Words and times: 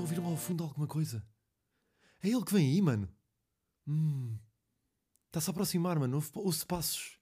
estou 0.00 0.16
a 0.16 0.20
ouvir 0.20 0.20
ao 0.20 0.36
fundo 0.36 0.64
alguma 0.64 0.86
coisa. 0.86 1.22
É 2.22 2.28
ele 2.28 2.44
que 2.44 2.52
vem 2.52 2.66
aí, 2.66 2.82
mano. 2.82 3.08
Hum. 3.86 4.38
Está-se 5.26 5.50
a 5.50 5.52
aproximar, 5.52 5.98
mano. 5.98 6.22
Ouve 6.34 6.66
passos. 6.66 7.18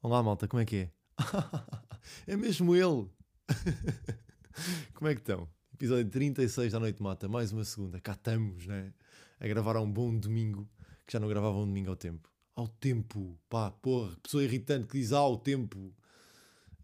Olá, 0.00 0.22
malta, 0.22 0.46
como 0.46 0.60
é 0.60 0.64
que 0.64 0.76
é? 0.76 0.92
é 2.26 2.36
mesmo 2.36 2.74
ele. 2.74 3.10
como 4.94 5.08
é 5.08 5.14
que 5.14 5.20
estão? 5.20 5.48
Episódio 5.72 6.08
36 6.10 6.72
da 6.72 6.78
Noite 6.78 7.02
Mata, 7.02 7.28
mais 7.28 7.52
uma 7.52 7.64
segunda. 7.64 8.00
Cá 8.00 8.12
estamos, 8.12 8.66
né? 8.66 8.92
A 9.40 9.48
gravar 9.48 9.76
um 9.78 9.90
bom 9.90 10.16
domingo, 10.16 10.68
que 11.06 11.12
já 11.12 11.20
não 11.20 11.28
gravava 11.28 11.58
um 11.58 11.66
domingo 11.66 11.90
ao 11.90 11.96
tempo. 11.96 12.30
Ao 12.54 12.68
tempo, 12.68 13.36
pá, 13.48 13.72
porra, 13.72 14.16
pessoa 14.22 14.44
irritante 14.44 14.86
que 14.86 14.98
diz 14.98 15.12
ao 15.12 15.36
tempo. 15.36 15.92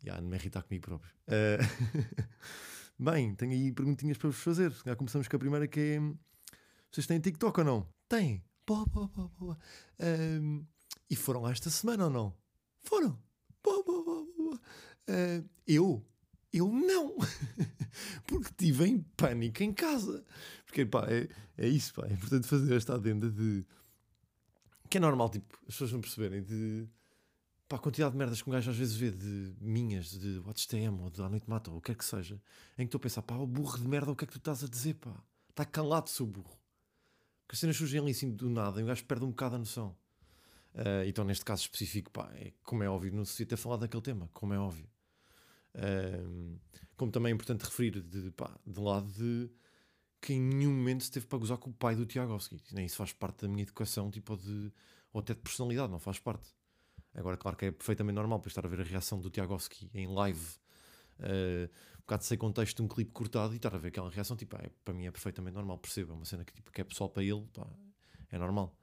Já, 0.02 0.20
não 0.20 0.28
me 0.28 0.36
irritar 0.36 0.62
comigo 0.62 0.86
próprio. 0.86 1.12
Uh... 1.28 2.70
Bem, 3.02 3.34
tenho 3.34 3.52
aí 3.52 3.72
perguntinhas 3.72 4.18
para 4.18 4.28
vos 4.28 4.38
fazer. 4.38 4.70
Já 4.84 4.94
começamos 4.94 5.26
com 5.26 5.34
a 5.34 5.38
primeira 5.38 5.66
que 5.66 5.80
é. 5.80 6.00
Vocês 6.92 7.06
têm 7.06 7.18
TikTok 7.18 7.60
ou 7.60 7.64
não? 7.64 7.88
Têm. 8.06 8.44
Boa, 8.66 8.84
boa, 8.84 9.08
boa, 9.08 9.30
boa. 9.38 9.58
Um, 9.98 10.66
e 11.08 11.16
foram 11.16 11.40
lá 11.40 11.50
esta 11.50 11.70
semana 11.70 12.04
ou 12.04 12.10
não? 12.10 12.36
Foram. 12.82 13.18
Boa, 13.64 13.82
boa, 13.82 14.04
boa, 14.04 14.26
boa. 14.36 14.60
Uh, 15.08 15.48
eu? 15.66 16.04
Eu 16.52 16.70
não. 16.70 17.16
Porque 18.28 18.48
estive 18.48 18.84
em 18.84 19.00
pânico 19.16 19.62
em 19.62 19.72
casa. 19.72 20.22
Porque, 20.66 20.84
pá, 20.84 21.06
é, 21.08 21.26
é 21.56 21.68
isso, 21.68 21.94
pá. 21.94 22.06
É 22.06 22.12
importante 22.12 22.46
fazer 22.46 22.76
esta 22.76 22.96
adenda 22.96 23.30
de. 23.30 23.64
Que 24.90 24.98
é 24.98 25.00
normal, 25.00 25.30
tipo, 25.30 25.58
as 25.62 25.68
pessoas 25.72 25.92
não 25.92 26.02
perceberem 26.02 26.42
de 26.42 26.86
pá, 27.70 27.76
a 27.76 27.78
quantidade 27.78 28.10
de 28.10 28.18
merdas 28.18 28.42
que 28.42 28.48
um 28.48 28.52
gajo 28.52 28.68
às 28.68 28.76
vezes 28.76 28.96
vê 28.96 29.12
de 29.12 29.54
minhas, 29.60 30.10
de 30.10 30.40
WhatsApp 30.40 30.88
ou 30.88 31.08
de 31.08 31.22
À 31.22 31.28
Noite 31.28 31.48
Mata, 31.48 31.70
ou 31.70 31.78
o 31.78 31.80
que 31.80 31.92
é 31.92 31.94
que 31.94 32.04
seja, 32.04 32.34
em 32.76 32.82
que 32.82 32.88
estou 32.88 32.98
a 32.98 33.02
pensar, 33.02 33.22
pá, 33.22 33.36
o 33.36 33.46
burro 33.46 33.78
de 33.78 33.86
merda, 33.86 34.10
o 34.10 34.16
que 34.16 34.24
é 34.24 34.26
que 34.26 34.32
tu 34.32 34.38
estás 34.38 34.64
a 34.64 34.66
dizer, 34.66 34.94
pá? 34.94 35.14
Está 35.48 35.64
calado, 35.64 36.10
seu 36.10 36.26
burro. 36.26 36.58
Porque 37.42 37.54
as 37.54 37.60
cenas 37.60 37.76
surgem 37.76 38.00
ali 38.00 38.10
assim 38.10 38.28
do 38.28 38.50
nada 38.50 38.80
e 38.80 38.82
um 38.82 38.86
gajo 38.88 39.04
perde 39.04 39.24
um 39.24 39.30
bocado 39.30 39.54
a 39.54 39.58
noção. 39.58 39.96
Uh, 40.74 41.06
então, 41.06 41.24
neste 41.24 41.44
caso 41.44 41.62
específico, 41.62 42.10
pá, 42.10 42.28
é, 42.34 42.52
como 42.64 42.82
é 42.82 42.90
óbvio, 42.90 43.12
não 43.14 43.24
se 43.24 43.46
ter 43.46 43.56
falado 43.56 43.80
daquele 43.80 44.02
tema, 44.02 44.28
como 44.32 44.52
é 44.52 44.58
óbvio. 44.58 44.88
Uh, 45.76 46.58
como 46.96 47.12
também 47.12 47.30
é 47.30 47.34
importante 47.34 47.62
referir, 47.62 48.00
de, 48.02 48.32
pá, 48.32 48.58
de 48.66 48.80
lado 48.80 49.06
de 49.12 49.48
que 50.20 50.32
em 50.32 50.40
nenhum 50.40 50.72
momento 50.72 51.04
se 51.04 51.10
teve 51.12 51.26
para 51.26 51.38
gozar 51.38 51.56
com 51.56 51.70
o 51.70 51.72
pai 51.72 51.94
do 51.94 52.04
Tiagovski. 52.04 52.60
Nem 52.72 52.86
isso 52.86 52.96
faz 52.96 53.12
parte 53.12 53.42
da 53.42 53.48
minha 53.48 53.62
educação, 53.62 54.10
tipo, 54.10 54.36
de, 54.36 54.72
ou 55.12 55.20
até 55.20 55.34
de 55.34 55.40
personalidade, 55.40 55.90
não 55.92 56.00
faz 56.00 56.18
parte. 56.18 56.50
Agora, 57.14 57.36
claro 57.36 57.56
que 57.56 57.66
é 57.66 57.70
perfeitamente 57.70 58.14
normal 58.14 58.40
para 58.40 58.48
estar 58.48 58.64
a 58.64 58.68
ver 58.68 58.80
a 58.80 58.84
reação 58.84 59.20
do 59.20 59.30
Tiagovski 59.30 59.90
em 59.92 60.06
live, 60.06 60.46
uh, 61.18 61.68
um 61.98 62.00
bocado 62.02 62.24
sem 62.24 62.38
contexto 62.38 62.76
de 62.76 62.82
um 62.82 62.88
clipe 62.88 63.10
cortado 63.10 63.52
e 63.52 63.56
estar 63.56 63.74
a 63.74 63.78
ver 63.78 63.88
aquela 63.88 64.10
reação, 64.10 64.36
tipo, 64.36 64.56
é, 64.56 64.70
para 64.84 64.94
mim 64.94 65.06
é 65.06 65.10
perfeitamente 65.10 65.54
normal, 65.54 65.78
perceba, 65.78 66.12
é 66.12 66.16
uma 66.16 66.24
cena 66.24 66.44
que, 66.44 66.52
tipo, 66.52 66.70
que 66.70 66.80
é 66.80 66.84
pessoal 66.84 67.10
para 67.10 67.22
ele, 67.22 67.46
pá, 67.52 67.66
é 68.30 68.38
normal. 68.38 68.74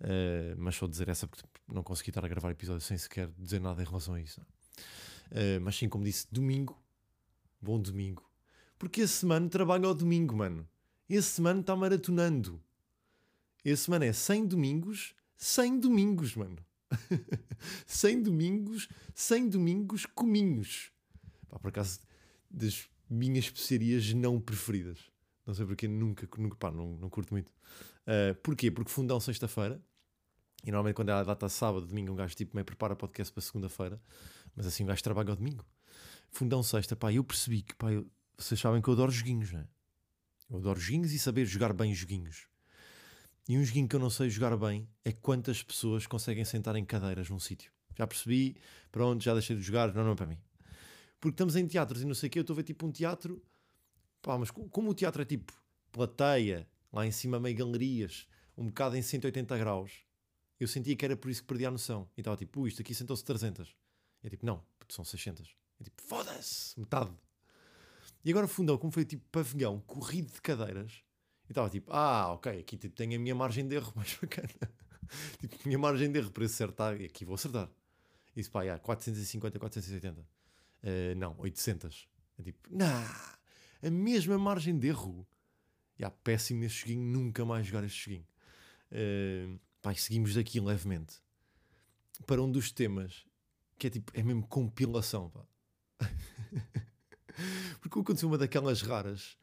Uh, 0.00 0.54
mas 0.58 0.74
só 0.74 0.86
dizer 0.86 1.08
essa 1.08 1.28
porque 1.28 1.42
tipo, 1.42 1.60
não 1.72 1.82
consegui 1.82 2.10
estar 2.10 2.24
a 2.24 2.28
gravar 2.28 2.50
episódio 2.50 2.80
sem 2.80 2.98
sequer 2.98 3.30
dizer 3.38 3.60
nada 3.60 3.80
em 3.82 3.84
relação 3.84 4.14
a 4.14 4.20
isso. 4.20 4.40
Uh, 4.40 5.60
mas 5.60 5.76
sim, 5.76 5.88
como 5.88 6.04
disse, 6.04 6.26
domingo, 6.30 6.80
bom 7.60 7.80
domingo. 7.80 8.28
Porque 8.78 9.02
esse 9.02 9.24
mano 9.24 9.48
trabalha 9.48 9.86
ao 9.86 9.94
domingo, 9.94 10.34
mano. 10.34 10.68
Esse 11.08 11.40
mano 11.40 11.60
está 11.60 11.76
maratonando. 11.76 12.60
Esse 13.64 13.88
mano 13.88 14.04
é 14.04 14.12
100 14.12 14.46
domingos, 14.46 15.14
100 15.36 15.78
domingos, 15.78 16.34
mano. 16.34 16.58
sem 17.86 18.22
domingos, 18.22 18.88
sem 19.14 19.48
domingos 19.48 20.06
cominhos. 20.06 20.90
Pá, 21.48 21.58
por 21.58 21.68
acaso, 21.68 22.00
das 22.50 22.88
minhas 23.08 23.46
especiarias 23.46 24.12
não 24.12 24.40
preferidas. 24.40 24.98
Não 25.46 25.54
sei 25.54 25.66
porque, 25.66 25.88
nunca, 25.88 26.28
nunca 26.38 26.56
pá, 26.56 26.70
não, 26.70 26.96
não 26.96 27.10
curto 27.10 27.32
muito. 27.32 27.50
Uh, 28.06 28.34
porquê? 28.42 28.70
Porque 28.70 28.90
fundão 28.90 29.20
sexta-feira. 29.20 29.82
E 30.64 30.70
normalmente 30.70 30.94
quando 30.94 31.08
é 31.08 31.12
a 31.12 31.24
data 31.24 31.48
sábado, 31.48 31.86
domingo, 31.86 32.12
um 32.12 32.16
gajo 32.16 32.34
tipo 32.36 32.54
meio 32.56 32.64
prepara 32.64 32.94
podcast 32.94 33.32
para 33.32 33.42
segunda-feira. 33.42 34.00
Mas 34.54 34.66
assim 34.66 34.84
um 34.84 34.86
gajo 34.86 35.02
trabalha 35.02 35.30
ao 35.30 35.36
domingo. 35.36 35.64
Fundão 36.30 36.62
sexta, 36.62 36.96
pá, 36.96 37.12
eu 37.12 37.24
percebi 37.24 37.62
que, 37.62 37.74
pá, 37.74 37.92
eu, 37.92 38.08
vocês 38.38 38.58
sabem 38.58 38.80
que 38.80 38.88
eu 38.88 38.94
adoro 38.94 39.10
joguinhos, 39.10 39.52
não 39.52 39.60
é? 39.60 39.68
Eu 40.48 40.58
adoro 40.58 40.80
joguinhos 40.80 41.12
e 41.12 41.18
saber 41.18 41.44
jogar 41.44 41.72
bem 41.72 41.94
joguinhos. 41.94 42.46
E 43.48 43.58
um 43.58 43.64
joguinho 43.64 43.88
que 43.88 43.96
eu 43.96 44.00
não 44.00 44.10
sei 44.10 44.30
jogar 44.30 44.56
bem 44.56 44.88
é 45.04 45.10
quantas 45.12 45.62
pessoas 45.62 46.06
conseguem 46.06 46.44
sentar 46.44 46.76
em 46.76 46.84
cadeiras 46.84 47.28
num 47.28 47.40
sítio. 47.40 47.72
Já 47.96 48.06
percebi, 48.06 48.56
pronto, 48.90 49.22
já 49.22 49.32
deixei 49.32 49.56
de 49.56 49.62
jogar, 49.62 49.92
não, 49.92 50.04
não 50.04 50.12
é 50.12 50.14
para 50.14 50.26
mim. 50.26 50.38
Porque 51.20 51.34
estamos 51.34 51.56
em 51.56 51.66
teatros 51.66 52.02
e 52.02 52.04
não 52.04 52.14
sei 52.14 52.28
o 52.28 52.30
quê, 52.30 52.38
eu 52.38 52.42
estou 52.42 52.54
a 52.54 52.56
ver 52.56 52.62
tipo 52.62 52.86
um 52.86 52.92
teatro, 52.92 53.42
pá, 54.20 54.38
mas 54.38 54.50
como 54.50 54.90
o 54.90 54.94
teatro 54.94 55.22
é 55.22 55.24
tipo 55.24 55.52
plateia, 55.90 56.68
lá 56.92 57.06
em 57.06 57.10
cima 57.10 57.38
meio 57.38 57.56
galerias, 57.56 58.26
um 58.56 58.66
bocado 58.66 58.96
em 58.96 59.02
180 59.02 59.58
graus, 59.58 60.04
eu 60.58 60.68
sentia 60.68 60.94
que 60.94 61.04
era 61.04 61.16
por 61.16 61.30
isso 61.30 61.42
que 61.42 61.48
perdi 61.48 61.66
a 61.66 61.70
noção. 61.70 62.08
E 62.16 62.20
estava 62.20 62.36
tipo, 62.36 62.66
isto 62.66 62.80
aqui 62.80 62.94
sentou-se 62.94 63.24
300. 63.24 63.74
E 64.22 64.26
é 64.26 64.30
tipo, 64.30 64.46
não, 64.46 64.62
são 64.88 65.04
600. 65.04 65.56
É 65.80 65.84
tipo, 65.84 66.00
foda-se, 66.02 66.78
metade. 66.78 67.12
E 68.24 68.30
agora 68.30 68.46
fundão, 68.46 68.78
como 68.78 68.92
foi 68.92 69.04
tipo 69.04 69.24
pavilhão, 69.30 69.80
corrido 69.80 70.32
de 70.32 70.40
cadeiras, 70.40 71.02
e 71.52 71.54
estava 71.54 71.68
tipo, 71.68 71.92
ah, 71.92 72.32
ok, 72.32 72.60
aqui 72.60 72.78
tipo, 72.78 72.96
tenho 72.96 73.14
a 73.14 73.18
minha 73.18 73.34
margem 73.34 73.68
de 73.68 73.76
erro 73.76 73.92
mais 73.94 74.14
bacana. 74.14 74.48
tipo, 75.38 75.56
minha 75.66 75.78
margem 75.78 76.10
de 76.10 76.18
erro 76.18 76.30
para 76.30 76.44
acertar, 76.46 76.98
e 76.98 77.04
aqui 77.04 77.24
vou 77.24 77.34
acertar. 77.34 77.68
Isso 78.34 78.50
pá, 78.50 78.62
yeah, 78.62 78.82
450, 78.82 79.58
480. 79.58 80.20
Uh, 80.20 81.14
não, 81.16 81.36
800. 81.38 82.08
É 82.38 82.42
tipo, 82.42 82.74
nah, 82.74 83.38
a 83.82 83.90
mesma 83.90 84.38
margem 84.38 84.78
de 84.78 84.88
erro. 84.88 85.26
Yeah, 86.00 86.16
péssimo 86.24 86.60
neste 86.60 86.80
joguinho, 86.80 87.02
nunca 87.02 87.44
mais 87.44 87.66
jogar 87.66 87.84
este 87.84 88.04
joguinho. 88.04 88.26
Uh, 88.90 89.60
pá, 89.82 89.92
e 89.92 89.96
seguimos 89.96 90.34
daqui 90.34 90.58
levemente 90.58 91.20
para 92.26 92.42
um 92.42 92.50
dos 92.50 92.72
temas 92.72 93.26
que 93.78 93.88
é 93.88 93.90
tipo, 93.90 94.10
é 94.14 94.22
mesmo 94.22 94.46
compilação, 94.46 95.28
pá. 95.28 95.44
Porque 97.80 97.98
aconteceu 97.98 98.28
uma 98.28 98.38
daquelas 98.38 98.80
raras 98.80 99.36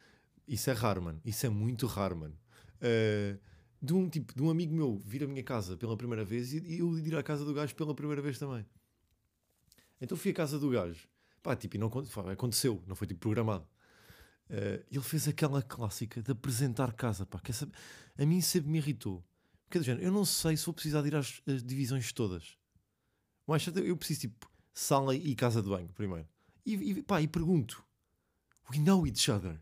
isso 0.49 0.69
é 0.69 0.73
raro, 0.73 1.01
mano. 1.01 1.21
Isso 1.23 1.45
é 1.45 1.49
muito 1.49 1.85
raro, 1.85 2.15
mano. 2.15 2.37
Uh, 2.77 3.39
de 3.81 3.93
um 3.93 4.09
tipo, 4.09 4.33
de 4.35 4.41
um 4.41 4.49
amigo 4.49 4.73
meu 4.73 4.97
vir 4.97 5.23
à 5.23 5.27
minha 5.27 5.43
casa 5.43 5.77
pela 5.77 5.95
primeira 5.95 6.25
vez 6.25 6.53
e 6.53 6.79
eu 6.79 6.97
ir 6.99 7.15
à 7.15 7.23
casa 7.23 7.45
do 7.45 7.53
gajo 7.53 7.75
pela 7.75 7.95
primeira 7.95 8.21
vez 8.21 8.37
também. 8.37 8.65
Então 10.01 10.17
fui 10.17 10.31
à 10.31 10.33
casa 10.33 10.59
do 10.59 10.69
gajo. 10.69 11.07
Pá, 11.41 11.55
tipo, 11.55 11.77
e 11.77 11.79
não 11.79 11.87
aconteceu, 11.87 12.83
não 12.85 12.95
foi 12.95 13.07
tipo 13.07 13.21
programado. 13.21 13.65
Uh, 14.49 14.83
ele 14.91 15.03
fez 15.03 15.27
aquela 15.27 15.61
clássica 15.61 16.21
de 16.21 16.31
apresentar 16.31 16.91
casa, 16.93 17.25
pá, 17.25 17.39
que 17.39 17.51
essa, 17.51 17.69
a 18.17 18.25
mim 18.25 18.41
sempre 18.41 18.69
me 18.69 18.79
irritou. 18.79 19.23
Porque 19.65 19.77
é 19.77 19.81
do 19.81 19.85
género, 19.85 20.03
eu 20.03 20.11
não 20.11 20.25
sei 20.25 20.57
se 20.57 20.65
vou 20.65 20.73
precisar 20.73 21.03
de 21.03 21.09
ir 21.09 21.15
às, 21.15 21.41
às 21.45 21.63
divisões 21.63 22.11
todas. 22.11 22.57
Mas 23.45 23.65
eu 23.67 23.95
preciso 23.95 24.21
tipo 24.21 24.49
sala 24.73 25.15
e 25.15 25.35
casa 25.35 25.61
de 25.61 25.69
banho 25.69 25.89
primeiro. 25.89 26.27
E, 26.65 26.73
e, 26.73 27.03
pá, 27.03 27.21
e 27.21 27.27
pergunto: 27.27 27.83
We 28.69 28.79
know 28.79 29.05
each 29.05 29.29
other. 29.29 29.61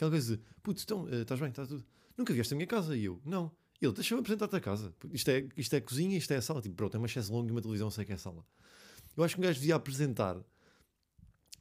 Aquela 0.00 0.12
coisa 0.12 0.34
de, 0.34 0.42
putz, 0.62 0.82
então, 0.82 1.02
uh, 1.02 1.14
estás 1.14 1.38
bem, 1.38 1.50
está 1.50 1.66
tudo. 1.66 1.84
Nunca 2.16 2.32
vieste 2.32 2.54
a 2.54 2.56
minha 2.56 2.66
casa? 2.66 2.96
E 2.96 3.04
eu, 3.04 3.20
não. 3.22 3.52
Ele, 3.82 3.92
deixa-me 3.92 4.22
apresentar-te 4.22 4.56
a 4.56 4.60
casa. 4.60 4.94
Isto 5.12 5.28
é, 5.28 5.46
isto 5.58 5.76
é 5.76 5.80
cozinha, 5.82 6.16
isto 6.16 6.32
é 6.32 6.36
a 6.36 6.40
sala. 6.40 6.62
Tipo, 6.62 6.74
pronto, 6.74 6.94
é 6.94 6.98
uma 6.98 7.06
chaise 7.06 7.30
longa 7.30 7.48
e 7.48 7.52
uma 7.52 7.60
televisão, 7.60 7.90
sei 7.90 8.06
que 8.06 8.12
é 8.12 8.14
a 8.14 8.18
sala. 8.18 8.42
Eu 9.14 9.22
acho 9.22 9.34
que 9.34 9.42
um 9.42 9.44
gajo 9.44 9.60
devia 9.60 9.74
apresentar 9.74 10.42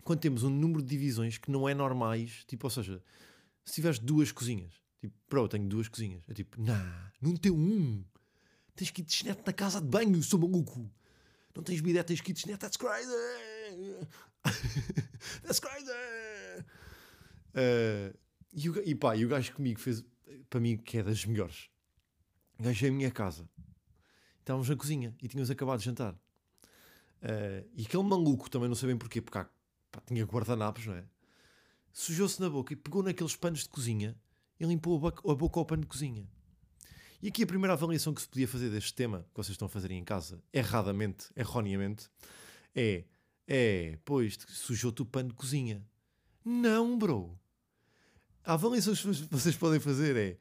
quando 0.06 0.22
temos 0.22 0.44
um 0.44 0.50
número 0.50 0.82
de 0.82 0.88
divisões 0.88 1.38
que 1.38 1.52
não 1.52 1.68
é 1.68 1.74
normais. 1.74 2.46
Tipo, 2.48 2.68
ou 2.68 2.72
seja, 2.72 3.04
se 3.66 3.74
tiveres 3.74 4.00
duas 4.00 4.32
cozinhas, 4.32 4.72
tipo, 5.02 5.14
pronto, 5.28 5.44
eu 5.44 5.60
tenho 5.60 5.68
duas 5.68 5.90
cozinhas. 5.90 6.24
É 6.30 6.34
tipo, 6.34 6.62
nah, 6.62 7.12
não 7.22 7.36
tem 7.36 7.52
um. 7.52 8.06
Tens 8.74 8.90
kitchenette 8.90 9.44
na 9.46 9.52
casa 9.52 9.82
de 9.82 9.88
banho, 9.88 10.24
sou 10.24 10.40
maluco. 10.40 10.90
Não 11.54 11.62
tens 11.62 11.82
bidé, 11.82 12.04
tens 12.04 12.22
kitchenette, 12.22 12.62
that's 12.62 12.78
crazy. 12.78 13.12
that's 15.44 15.60
crazy. 15.60 15.92
Uh, 17.54 18.18
e, 18.54 18.70
o, 18.70 18.80
e 18.88 18.96
pá, 18.96 19.16
e 19.16 19.26
o 19.26 19.30
gajo 19.30 19.54
comigo 19.54 19.80
fez, 19.80 20.04
para 20.50 20.60
mim, 20.60 20.78
que 20.78 20.98
é 20.98 21.04
das 21.04 21.26
melhores. 21.26 21.70
O 22.58 22.64
gajo 22.64 22.92
minha 22.92 23.12
casa. 23.12 23.48
Estávamos 24.40 24.70
na 24.70 24.76
cozinha 24.76 25.16
e 25.22 25.28
tínhamos 25.28 25.52
acabado 25.52 25.80
de 25.80 25.86
jantar. 25.86 26.14
Uh, 26.14 27.68
e 27.76 27.84
aquele 27.86 28.04
maluco, 28.04 28.50
também 28.50 28.68
não 28.68 28.76
sei 28.76 28.88
bem 28.88 28.98
porquê, 28.98 29.22
porque 29.22 29.38
há, 29.38 29.46
pá, 29.92 30.02
tinha 30.06 30.24
guardanapos, 30.26 30.86
não 30.86 30.96
é? 30.96 31.04
Sujou-se 31.92 32.40
na 32.42 32.50
boca 32.50 32.74
e 32.74 32.76
pegou 32.76 33.04
naqueles 33.04 33.36
panos 33.36 33.62
de 33.62 33.70
cozinha 33.70 34.16
e 34.60 34.66
limpou 34.66 34.98
a 34.98 35.00
boca, 35.00 35.32
a 35.32 35.36
boca 35.36 35.60
ao 35.60 35.66
pano 35.66 35.84
de 35.84 35.88
cozinha. 35.88 36.28
E 37.22 37.28
aqui 37.28 37.44
a 37.44 37.48
primeira 37.48 37.74
avaliação 37.74 38.14
que 38.14 38.22
se 38.22 38.28
podia 38.28 38.48
fazer 38.48 38.70
deste 38.70 38.94
tema, 38.94 39.26
que 39.30 39.36
vocês 39.36 39.54
estão 39.54 39.66
a 39.66 39.70
fazer 39.70 39.92
em 39.92 40.04
casa, 40.04 40.42
erradamente, 40.54 41.28
erroneamente, 41.36 42.10
é: 42.74 43.04
é, 43.48 44.00
pois, 44.06 44.38
sujou-te 44.48 45.02
o 45.02 45.06
pano 45.06 45.30
de 45.30 45.36
cozinha. 45.36 45.86
Não, 46.46 46.98
bro 46.98 47.38
a 48.50 48.54
avaliação 48.54 48.96
que 48.96 49.28
vocês 49.30 49.56
podem 49.56 49.80
fazer 49.80 50.18
é 50.18 50.38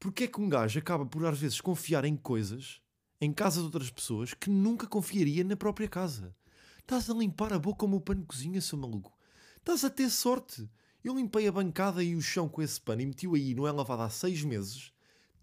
porque 0.00 0.24
é 0.24 0.26
que 0.26 0.40
um 0.40 0.48
gajo 0.48 0.80
acaba 0.80 1.06
por 1.06 1.24
às 1.24 1.38
vezes 1.38 1.60
confiar 1.60 2.04
em 2.04 2.16
coisas 2.16 2.80
em 3.20 3.32
casa 3.32 3.60
de 3.60 3.66
outras 3.66 3.88
pessoas 3.88 4.34
que 4.34 4.50
nunca 4.50 4.84
confiaria 4.84 5.44
na 5.44 5.56
própria 5.56 5.88
casa. 5.88 6.34
Estás 6.80 7.08
a 7.08 7.14
limpar 7.14 7.52
a 7.52 7.58
boca 7.58 7.78
como 7.78 7.98
o 7.98 8.00
pano 8.00 8.22
de 8.22 8.26
cozinha, 8.26 8.60
seu 8.60 8.76
maluco. 8.76 9.16
Estás 9.58 9.84
a 9.84 9.90
ter 9.90 10.10
sorte. 10.10 10.68
Eu 11.04 11.14
limpei 11.14 11.46
a 11.46 11.52
bancada 11.52 12.02
e 12.02 12.16
o 12.16 12.20
chão 12.20 12.48
com 12.48 12.60
esse 12.60 12.80
pano 12.80 13.02
e 13.02 13.06
meti-o 13.06 13.36
aí, 13.36 13.54
não 13.54 13.68
é 13.68 13.70
lavado 13.70 14.02
há 14.02 14.10
seis 14.10 14.42
meses. 14.42 14.92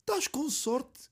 Estás 0.02 0.28
com 0.28 0.50
sorte. 0.50 1.10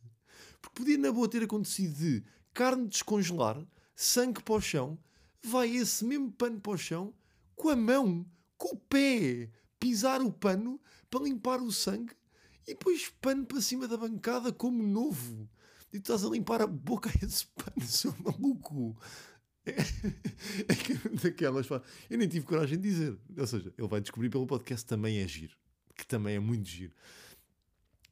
Porque 0.61 0.75
podia 0.75 0.97
na 0.97 1.11
boa 1.11 1.29
ter 1.29 1.43
acontecido 1.43 1.95
de 1.95 2.23
carne 2.53 2.89
descongelar, 2.89 3.65
sangue 3.95 4.43
para 4.43 4.55
o 4.55 4.61
chão, 4.61 4.99
vai 5.41 5.69
esse 5.69 6.03
mesmo 6.03 6.33
pano 6.33 6.59
para 6.59 6.73
o 6.73 6.77
chão, 6.77 7.13
com 7.55 7.69
a 7.69 7.77
mão, 7.77 8.25
com 8.57 8.75
o 8.75 8.77
pé, 8.77 9.49
pisar 9.83 10.21
o 10.21 10.31
pano 10.31 10.79
para 11.09 11.25
limpar 11.25 11.61
o 11.61 11.69
sangue 11.69 12.13
e 12.65 12.67
depois 12.67 13.11
pano 13.19 13.45
para 13.45 13.59
cima 13.59 13.85
da 13.85 13.97
bancada 13.97 14.53
como 14.53 14.81
novo. 14.81 15.49
E 15.91 15.99
tu 15.99 16.03
estás 16.13 16.23
a 16.23 16.29
limpar 16.29 16.61
a 16.61 16.67
boca 16.67 17.09
a 17.09 17.25
esse 17.25 17.45
pano, 17.47 17.85
seu 17.85 18.15
maluco. 18.23 18.97
É, 19.65 19.75
é 20.69 20.75
que 20.75 21.09
daquelas. 21.09 21.69
Eu 22.09 22.17
nem 22.17 22.29
tive 22.29 22.45
coragem 22.45 22.79
de 22.79 22.89
dizer. 22.89 23.19
Ou 23.37 23.45
seja, 23.45 23.73
ele 23.77 23.87
vai 23.87 23.99
descobrir 23.99 24.29
pelo 24.29 24.47
podcast 24.47 24.85
também 24.85 25.19
é 25.19 25.27
giro. 25.27 25.55
Que 25.95 26.07
também 26.07 26.35
é 26.35 26.39
muito 26.39 26.67
giro. 26.67 26.93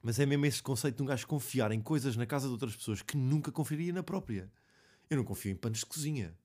Mas 0.03 0.19
é 0.19 0.25
mesmo 0.25 0.45
esse 0.45 0.62
conceito 0.62 0.97
de 0.97 1.03
um 1.03 1.06
gajo 1.06 1.25
confiar 1.25 1.71
em 1.71 1.81
coisas 1.81 2.18
na 2.18 2.25
casa 2.25 2.47
de 2.47 2.51
outras 2.51 2.75
pessoas 2.75 3.01
que 3.01 3.15
nunca 3.15 3.50
confiaria 3.50 3.94
na 3.94 4.03
própria. 4.03 4.51
Eu 5.09 5.15
não 5.18 5.23
confio 5.23 5.51
em 5.51 5.56
panos 5.56 5.79
de 5.79 5.85
cozinha. 5.85 6.38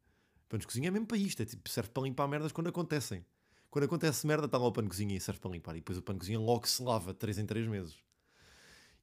Panos 0.49 0.63
de 0.63 0.69
cozinha 0.69 0.89
é 0.89 0.91
mesmo 0.93 1.07
para 1.07 1.19
isto. 1.19 1.43
É 1.43 1.45
tipo, 1.45 1.69
serve 1.69 1.91
para 1.91 2.05
limpar 2.05 2.29
merdas 2.29 2.53
quando 2.53 2.69
acontecem. 2.69 3.25
Quando 3.71 3.85
acontece 3.85 4.27
merda, 4.27 4.47
está 4.47 4.59
lá 4.59 4.67
o 4.67 4.73
pano 4.73 4.89
cozinha 4.89 5.17
e 5.17 5.21
serve 5.21 5.41
para 5.41 5.51
limpar. 5.51 5.77
E 5.77 5.81
depois 5.81 5.99
o 5.99 6.03
pano 6.03 6.19
cozinha 6.19 6.39
logo 6.39 6.67
se 6.67 6.83
lava 6.83 7.13
3 7.13 7.39
em 7.39 7.47
3 7.47 7.67
meses. 7.67 8.07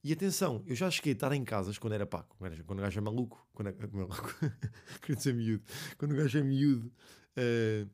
E 0.03 0.11
atenção, 0.11 0.61
eu 0.67 0.75
já 0.75 0.91
cheguei 0.91 1.13
a 1.13 1.15
estar 1.15 1.31
em 1.31 1.45
casas 1.45 1.77
quando 1.77 1.93
era 1.93 2.05
pá, 2.05 2.23
quando, 2.23 2.59
o 2.59 2.75
gajo 2.75 2.99
é 2.99 3.01
maluco, 3.01 3.47
quando 3.53 3.69
é, 3.69 3.75
maluco, 3.93 4.35
queria 5.01 5.15
dizer 5.15 5.33
miúdo, 5.33 5.63
quando 5.97 6.11
o 6.11 6.15
gajo 6.17 6.37
é 6.37 6.43
miúdo, 6.43 6.91
uh, 7.37 7.89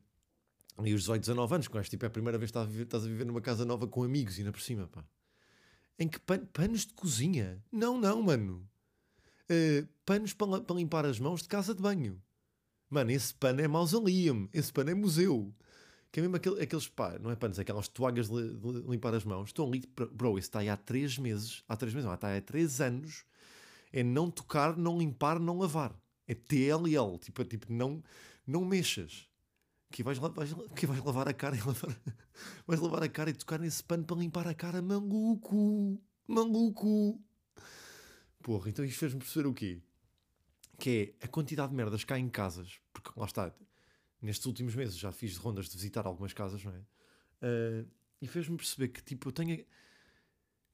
e 0.84 0.92
os 0.92 1.02
18, 1.02 1.20
19 1.20 1.54
anos, 1.54 1.68
quando 1.68 1.84
tipo, 1.84 2.04
é 2.04 2.08
a 2.08 2.10
primeira 2.10 2.36
vez 2.36 2.50
que 2.50 2.58
estás 2.58 2.66
a, 2.66 2.68
viver, 2.68 2.82
estás 2.82 3.04
a 3.04 3.06
viver 3.06 3.24
numa 3.24 3.40
casa 3.40 3.64
nova 3.64 3.86
com 3.86 4.02
amigos 4.02 4.38
ainda 4.38 4.50
por 4.50 4.60
cima, 4.60 4.88
pá. 4.88 5.04
Em 6.00 6.08
que 6.08 6.18
pan, 6.18 6.44
panos 6.46 6.84
de 6.84 6.94
cozinha? 6.94 7.62
Não, 7.70 7.96
não, 7.96 8.20
mano. 8.20 8.68
Uh, 9.48 9.86
panos 10.04 10.32
para, 10.32 10.62
para 10.62 10.76
limpar 10.76 11.06
as 11.06 11.20
mãos 11.20 11.42
de 11.42 11.48
casa 11.48 11.74
de 11.74 11.80
banho. 11.80 12.20
Mano, 12.88 13.12
esse 13.12 13.32
pano 13.32 13.60
é 13.60 13.68
mausoleum, 13.68 14.48
esse 14.52 14.72
pano 14.72 14.90
é 14.90 14.94
museu. 14.94 15.54
Que 16.12 16.18
é 16.18 16.22
mesmo 16.22 16.36
aquele, 16.36 16.60
aqueles, 16.60 16.88
pá, 16.88 17.18
não 17.20 17.30
é 17.30 17.36
panos, 17.36 17.58
aquelas 17.58 17.86
toalhas 17.86 18.28
de, 18.28 18.54
de, 18.54 18.68
limpar 18.88 19.14
as 19.14 19.24
mãos. 19.24 19.50
Estão 19.50 19.66
ali, 19.66 19.82
bro, 20.12 20.38
isso 20.38 20.48
está 20.48 20.58
aí 20.58 20.68
há 20.68 20.76
3 20.76 21.18
meses, 21.18 21.62
há 21.68 21.76
3 21.76 21.94
meses, 21.94 22.06
não, 22.06 22.14
está 22.14 22.28
aí 22.28 22.38
há 22.38 22.42
3 22.42 22.80
anos. 22.80 23.24
É 23.92 24.02
não 24.02 24.30
tocar, 24.30 24.76
não 24.76 24.98
limpar, 24.98 25.38
não 25.38 25.58
lavar. 25.58 25.94
É 26.26 26.34
TLL, 26.34 27.18
tipo, 27.20 27.42
é 27.42 27.44
tipo 27.44 27.72
não, 27.72 28.02
não 28.46 28.64
mexas. 28.64 29.28
Que 29.90 30.02
vais, 30.02 30.18
vais, 30.18 30.54
que 30.76 30.86
vais 30.86 31.04
lavar 31.04 31.28
a 31.28 31.32
cara 31.32 31.56
e 31.56 31.60
lavar, 31.60 32.00
vais 32.66 32.80
lavar 32.80 33.02
a 33.02 33.08
cara 33.08 33.30
e 33.30 33.34
tocar 33.34 33.58
nesse 33.58 33.82
pano 33.82 34.04
para 34.04 34.16
limpar 34.16 34.46
a 34.46 34.54
cara, 34.54 34.80
maluco, 34.80 36.00
maluco. 36.26 37.20
Porra, 38.42 38.70
então 38.70 38.84
isto 38.84 38.98
fez-me 38.98 39.18
perceber 39.18 39.48
o 39.48 39.54
quê? 39.54 39.80
Que 40.78 41.14
é 41.20 41.26
a 41.26 41.28
quantidade 41.28 41.70
de 41.70 41.76
merdas 41.76 42.04
cá 42.04 42.18
em 42.18 42.28
casas, 42.28 42.80
porque 42.92 43.10
lá 43.16 43.26
está, 43.26 43.52
nestes 44.22 44.46
últimos 44.46 44.74
meses 44.74 44.96
já 44.96 45.12
fiz 45.12 45.36
rondas 45.36 45.68
de 45.68 45.76
visitar 45.76 46.06
algumas 46.06 46.32
casas, 46.32 46.62
não 46.64 46.72
é? 46.72 46.78
Uh, 47.42 47.88
e 48.20 48.26
fez-me 48.26 48.56
perceber 48.56 48.88
que, 48.88 49.02
tipo, 49.02 49.28
eu 49.28 49.32
tenho. 49.32 49.64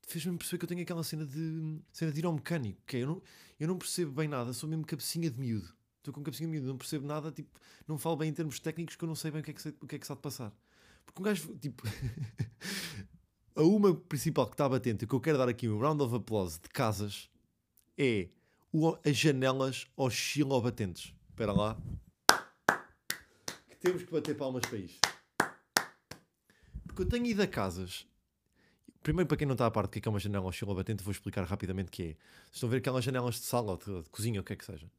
Fez-me 0.08 0.36
perceber 0.36 0.58
que 0.58 0.64
eu 0.64 0.68
tenho 0.68 0.82
aquela 0.82 1.02
cena 1.02 1.26
de, 1.26 1.80
cena 1.92 2.12
de 2.12 2.18
ir 2.20 2.26
ao 2.26 2.32
mecânico, 2.32 2.80
que 2.86 2.96
é, 2.96 3.00
eu 3.02 3.06
não, 3.06 3.22
eu 3.58 3.68
não 3.68 3.76
percebo 3.78 4.12
bem 4.12 4.28
nada, 4.28 4.52
sou 4.52 4.68
mesmo 4.68 4.84
cabecinha 4.84 5.30
de 5.30 5.38
miúdo. 5.38 5.74
Estou 5.98 6.14
com 6.14 6.22
cabecinha 6.22 6.48
de 6.48 6.52
miúdo, 6.52 6.68
não 6.68 6.78
percebo 6.78 7.06
nada, 7.06 7.32
tipo, 7.32 7.58
não 7.88 7.98
falo 7.98 8.16
bem 8.16 8.30
em 8.30 8.32
termos 8.32 8.60
técnicos 8.60 8.94
que 8.94 9.02
eu 9.02 9.08
não 9.08 9.16
sei 9.16 9.30
bem 9.32 9.40
o 9.40 9.44
que 9.44 9.50
é 9.50 9.54
que, 9.54 9.68
o 9.68 9.86
que, 9.86 9.96
é 9.96 9.98
que 9.98 10.06
se 10.06 10.12
há 10.12 10.14
de 10.14 10.20
passar. 10.20 10.52
Porque 11.04 11.20
um 11.20 11.24
gajo, 11.24 11.56
tipo. 11.58 11.82
a 13.56 13.62
uma 13.62 13.94
principal 13.94 14.46
que 14.46 14.54
está 14.54 14.68
batente 14.68 15.04
e 15.04 15.08
que 15.08 15.14
eu 15.14 15.20
quero 15.20 15.38
dar 15.38 15.48
aqui 15.48 15.68
um 15.68 15.78
round 15.78 16.02
of 16.02 16.14
applause 16.14 16.60
de 16.60 16.68
casas 16.68 17.30
é 17.96 18.28
o, 18.72 18.96
as 19.04 19.16
janelas 19.16 19.86
oscilobatentes. 19.96 21.14
Espera 21.30 21.52
lá 21.52 21.80
temos 23.86 24.02
que 24.02 24.10
bater 24.10 24.36
palmas 24.36 24.62
para 24.66 24.78
isto. 24.78 24.98
Porque 26.86 27.02
eu 27.02 27.08
tenho 27.08 27.26
ido 27.26 27.40
a 27.40 27.46
casas. 27.46 28.04
Primeiro, 29.00 29.28
para 29.28 29.36
quem 29.36 29.46
não 29.46 29.52
está 29.52 29.64
a 29.66 29.70
parte 29.70 29.92
do 29.92 30.00
que 30.00 30.08
é 30.08 30.10
uma 30.10 30.18
janela 30.18 30.44
oscilobatente, 30.46 31.04
vou 31.04 31.12
explicar 31.12 31.44
rapidamente 31.44 31.88
o 31.88 31.92
que 31.92 32.02
é. 32.02 32.06
Vocês 32.06 32.54
estão 32.54 32.68
a 32.68 32.70
ver 32.72 32.78
aquelas 32.78 33.04
janelas 33.04 33.36
de 33.36 33.42
sala 33.42 33.78
de, 33.78 34.02
de 34.02 34.08
cozinha, 34.08 34.40
o 34.40 34.44
que 34.44 34.54
é 34.54 34.56
que 34.56 34.64
seja. 34.64 34.90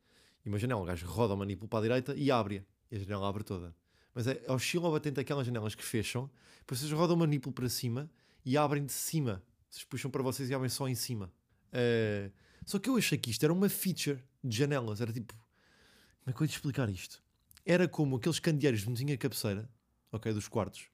E 0.46 0.48
uma 0.48 0.58
janela, 0.58 0.82
o 0.82 0.86
gajo 0.86 1.06
roda 1.06 1.34
o 1.34 1.38
manípulo 1.38 1.68
para 1.68 1.80
a 1.80 1.82
direita 1.82 2.16
e 2.16 2.32
abre. 2.32 2.66
E 2.90 2.96
a 2.96 3.00
janela 3.00 3.28
abre 3.28 3.44
toda. 3.44 3.76
Mas 4.16 4.26
é 4.26 4.42
oscilobatente 4.48 5.20
aquelas 5.20 5.46
janelas 5.46 5.76
que 5.76 5.84
fecham, 5.84 6.32
depois 6.60 6.80
vocês 6.80 6.92
rodam 6.94 7.18
o 7.18 7.20
manípulo 7.20 7.54
para 7.54 7.68
cima 7.68 8.10
e 8.46 8.58
abrem 8.58 8.86
de 8.86 8.94
cima. 8.94 9.44
Vocês 9.70 9.84
puxam 9.84 10.10
para 10.10 10.24
vocês 10.24 10.50
e 10.50 10.54
abrem 10.54 10.70
só 10.70 10.88
em 10.88 10.96
cima. 10.96 11.30
Uh, 11.74 12.32
só 12.66 12.80
que 12.80 12.90
eu 12.90 12.96
achei 12.96 13.18
que 13.18 13.32
isto 13.32 13.44
era 13.44 13.52
uma 13.52 13.68
feature 13.68 14.24
de 14.42 14.56
janelas. 14.58 15.02
Era 15.02 15.12
tipo. 15.12 15.34
Como 15.34 16.32
é 16.32 16.32
que 16.32 16.42
eu 16.42 16.46
ia 16.46 16.52
explicar 16.52 16.90
isto? 16.90 17.22
Era 17.68 17.86
como 17.86 18.16
aqueles 18.16 18.40
candeeiros 18.40 18.82
de 18.82 18.90
mesinha 18.90 19.18
cabeceira, 19.18 19.70
ok, 20.10 20.32
dos 20.32 20.48
quartos, 20.48 20.88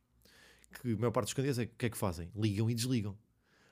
que 0.81 0.91
a 0.91 0.97
maior 0.97 1.11
parte 1.11 1.27
dos 1.27 1.33
candeeiros 1.35 1.59
é, 1.59 1.65
o 1.65 1.67
que 1.67 1.85
é 1.85 1.89
que 1.91 1.97
fazem? 1.97 2.31
Ligam 2.35 2.67
e 2.67 2.73
desligam. 2.73 3.15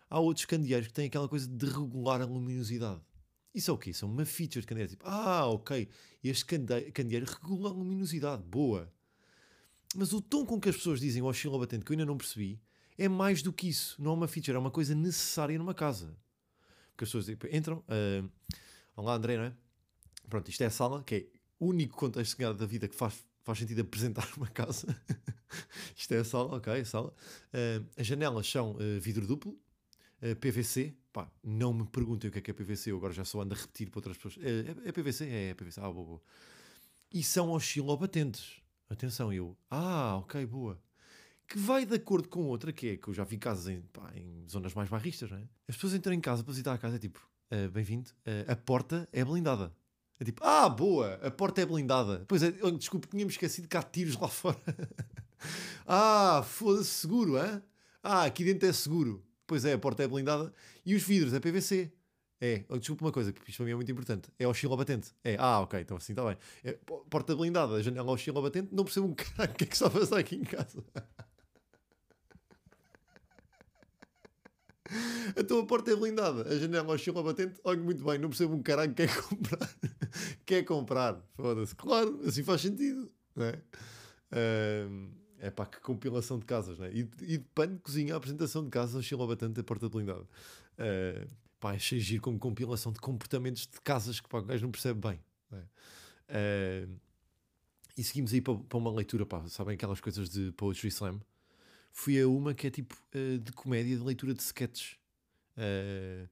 Há 0.07 0.19
outros 0.19 0.45
candeeiros 0.45 0.87
que 0.87 0.93
têm 0.93 1.07
aquela 1.07 1.27
coisa 1.27 1.47
de 1.47 1.65
regular 1.65 2.21
a 2.21 2.25
luminosidade. 2.25 3.01
Isso 3.55 3.71
é 3.71 3.73
o 3.73 3.77
quê? 3.77 3.89
Isso 3.89 4.05
é 4.05 4.07
uma 4.07 4.23
feature 4.23 4.61
de 4.61 4.67
candeeiro. 4.67 4.91
Tipo, 4.91 5.07
ah, 5.07 5.47
ok, 5.47 5.89
este 6.23 6.45
candeeiro 6.45 7.25
regula 7.25 7.71
a 7.71 7.73
luminosidade. 7.73 8.43
Boa. 8.43 8.93
Mas 9.95 10.13
o 10.13 10.21
tom 10.21 10.45
com 10.45 10.59
que 10.61 10.69
as 10.69 10.75
pessoas 10.75 10.99
dizem 10.99 11.23
o 11.23 11.25
oscilobatente, 11.25 11.83
que 11.83 11.91
eu 11.91 11.95
ainda 11.95 12.05
não 12.05 12.17
percebi, 12.17 12.61
é 12.97 13.09
mais 13.09 13.41
do 13.41 13.51
que 13.51 13.67
isso. 13.67 13.99
Não 13.99 14.11
é 14.11 14.13
uma 14.13 14.27
feature, 14.27 14.55
é 14.55 14.59
uma 14.59 14.69
coisa 14.69 14.93
necessária 14.93 15.57
numa 15.57 15.73
casa. 15.73 16.15
Porque 16.91 17.05
as 17.05 17.09
pessoas 17.09 17.25
tipo, 17.25 17.47
entram, 17.47 17.79
uh, 17.79 18.29
olá 18.95 19.15
André, 19.15 19.37
não 19.37 19.45
é? 19.45 19.53
Pronto, 20.29 20.49
isto 20.49 20.61
é 20.61 20.67
a 20.67 20.69
sala, 20.69 21.03
que 21.03 21.15
é 21.15 21.40
único 21.61 21.95
contexto 21.95 22.37
da 22.53 22.65
vida 22.65 22.87
que 22.87 22.95
faz, 22.95 23.23
faz 23.43 23.59
sentido 23.59 23.81
apresentar 23.81 24.27
uma 24.35 24.47
casa. 24.47 24.87
Isto 25.95 26.13
é 26.13 26.17
a 26.17 26.23
sala, 26.23 26.55
ok, 26.55 26.81
a 26.81 26.85
sala. 26.85 27.13
Uh, 27.53 27.85
as 27.95 28.07
janelas 28.07 28.49
são 28.49 28.71
uh, 28.71 28.99
vidro 28.99 29.27
duplo, 29.27 29.51
uh, 29.51 29.59
eh, 30.21 30.35
PVC. 30.35 30.95
Pá, 31.13 31.29
não 31.43 31.73
me 31.73 31.85
perguntem 31.85 32.29
o 32.29 32.31
que 32.31 32.39
é 32.39 32.41
que 32.41 32.51
é 32.51 32.53
PVC, 32.53 32.91
eu 32.91 32.97
agora 32.97 33.13
já 33.13 33.25
só 33.25 33.41
ando 33.41 33.53
a 33.53 33.57
repetir 33.57 33.89
para 33.89 33.99
outras 33.99 34.17
pessoas. 34.17 34.37
É, 34.43 34.89
é 34.89 34.91
PVC? 34.91 35.25
É, 35.25 35.49
é 35.49 35.53
PVC. 35.53 35.79
Ah, 35.81 35.91
boa, 35.91 36.05
boa. 36.05 36.21
E 37.13 37.21
são 37.21 37.51
oscilobatentes. 37.51 38.61
Atenção, 38.89 39.31
eu. 39.33 39.57
Ah, 39.69 40.17
ok, 40.17 40.45
boa. 40.45 40.81
Que 41.47 41.57
vai 41.59 41.85
de 41.85 41.95
acordo 41.95 42.29
com 42.29 42.45
outra, 42.45 42.71
que 42.71 42.87
é 42.87 42.97
que 42.97 43.09
eu 43.09 43.13
já 43.13 43.25
vi 43.25 43.37
casas 43.37 43.67
em, 43.67 43.81
pá, 43.81 44.09
em 44.15 44.47
zonas 44.49 44.73
mais 44.73 44.89
barristas, 44.89 45.29
não 45.29 45.37
é? 45.37 45.43
As 45.67 45.75
pessoas 45.75 45.93
entram 45.93 46.13
em 46.13 46.21
casa 46.21 46.43
para 46.45 46.53
visitar 46.53 46.73
a 46.73 46.77
casa, 46.77 46.95
é 46.95 46.99
tipo, 46.99 47.19
bem-vindo, 47.73 48.09
a 48.47 48.55
porta 48.55 49.05
é 49.11 49.25
blindada. 49.25 49.75
É 50.21 50.23
tipo, 50.23 50.43
ah, 50.45 50.69
boa, 50.69 51.15
a 51.15 51.31
porta 51.31 51.61
é 51.63 51.65
blindada. 51.65 52.23
Pois 52.27 52.43
é, 52.43 52.51
desculpe, 52.77 53.07
tínhamos 53.07 53.33
esquecido 53.33 53.67
que 53.67 53.75
há 53.75 53.81
tiros 53.81 54.15
lá 54.17 54.27
fora. 54.29 54.55
ah, 55.87 56.43
foda-se, 56.45 56.91
seguro, 56.91 57.37
hã? 57.37 57.59
Ah, 58.03 58.25
aqui 58.25 58.43
dentro 58.43 58.69
é 58.69 58.71
seguro. 58.71 59.25
Pois 59.47 59.65
é, 59.65 59.73
a 59.73 59.79
porta 59.79 60.03
é 60.03 60.07
blindada. 60.07 60.53
E 60.85 60.93
os 60.93 61.01
vidros 61.01 61.33
é 61.33 61.39
PVC. 61.39 61.91
É, 62.39 62.63
oh, 62.69 62.77
desculpe 62.77 63.03
uma 63.03 63.11
coisa, 63.11 63.33
que 63.33 63.49
isto 63.49 63.57
para 63.57 63.65
mim 63.65 63.71
é 63.71 63.75
muito 63.75 63.91
importante. 63.91 64.29
É 64.37 64.47
oscilobatente. 64.47 65.09
É, 65.23 65.37
ah, 65.39 65.61
ok, 65.61 65.81
então 65.81 65.97
assim 65.97 66.13
está 66.13 66.23
bem. 66.23 66.37
É, 66.63 66.77
porta 67.09 67.35
blindada, 67.35 67.73
a 67.73 67.81
janela 67.81 68.11
oscilobatente, 68.11 68.69
não 68.71 68.83
percebo 68.83 69.07
um 69.07 69.13
caralho 69.17 69.53
o 69.53 69.55
que 69.55 69.63
é 69.63 69.67
que 69.67 69.73
está 69.73 69.87
a 69.87 69.89
passar 69.89 70.19
aqui 70.19 70.35
em 70.35 70.43
casa. 70.43 70.83
A 75.39 75.43
tua 75.43 75.65
porta 75.65 75.91
é 75.91 75.95
blindada, 75.95 76.47
a 76.47 76.57
janela 76.57 76.93
oscila 76.93 77.23
batente. 77.23 77.59
Olha, 77.63 77.81
muito 77.81 78.03
bem, 78.03 78.17
não 78.17 78.29
percebo 78.29 78.55
um 78.55 78.61
caralho 78.61 78.93
que 78.93 79.07
quer 79.07 79.21
comprar. 79.21 79.75
quer 80.45 80.63
comprar, 80.63 81.21
foda-se. 81.35 81.75
Claro, 81.75 82.19
assim 82.25 82.43
faz 82.43 82.61
sentido, 82.61 83.11
não 83.35 83.45
é? 83.45 83.61
Uh, 84.31 85.09
é 85.39 85.49
pá, 85.49 85.65
que 85.65 85.79
compilação 85.79 86.37
de 86.37 86.45
casas, 86.45 86.77
né? 86.77 86.91
E, 86.93 86.99
e 87.21 87.37
de 87.37 87.45
pano 87.55 87.75
de 87.75 87.81
cozinha, 87.81 88.13
a 88.13 88.17
apresentação 88.17 88.63
de 88.63 88.69
casas, 88.69 88.95
oscila 88.95 89.25
batente, 89.25 89.59
a 89.59 89.63
porta 89.63 89.89
blindada. 89.89 90.21
Uh, 90.21 91.27
pá, 91.59 91.71
achei 91.71 91.99
giro 91.99 92.21
como 92.21 92.37
compilação 92.37 92.91
de 92.91 92.99
comportamentos 92.99 93.67
de 93.67 93.79
casas 93.81 94.19
que 94.19 94.29
pá, 94.29 94.39
o 94.39 94.43
gajo 94.43 94.63
não 94.63 94.71
percebe 94.71 94.99
bem. 94.99 95.19
É? 95.51 96.85
Uh, 96.85 96.99
e 97.97 98.03
seguimos 98.03 98.33
aí 98.33 98.41
para, 98.41 98.55
para 98.55 98.77
uma 98.77 98.91
leitura, 98.91 99.25
pá, 99.25 99.47
sabem 99.47 99.75
aquelas 99.75 99.99
coisas 99.99 100.29
de 100.29 100.51
Poetry 100.53 100.87
Slam? 100.89 101.19
Fui 101.91 102.21
a 102.21 102.27
uma 102.27 102.53
que 102.53 102.67
é 102.67 102.71
tipo 102.71 102.95
uh, 103.15 103.37
de 103.37 103.51
comédia, 103.51 103.97
de 103.97 104.03
leitura 104.03 104.33
de 104.33 104.41
sketches. 104.41 104.97
Uh, 105.57 106.27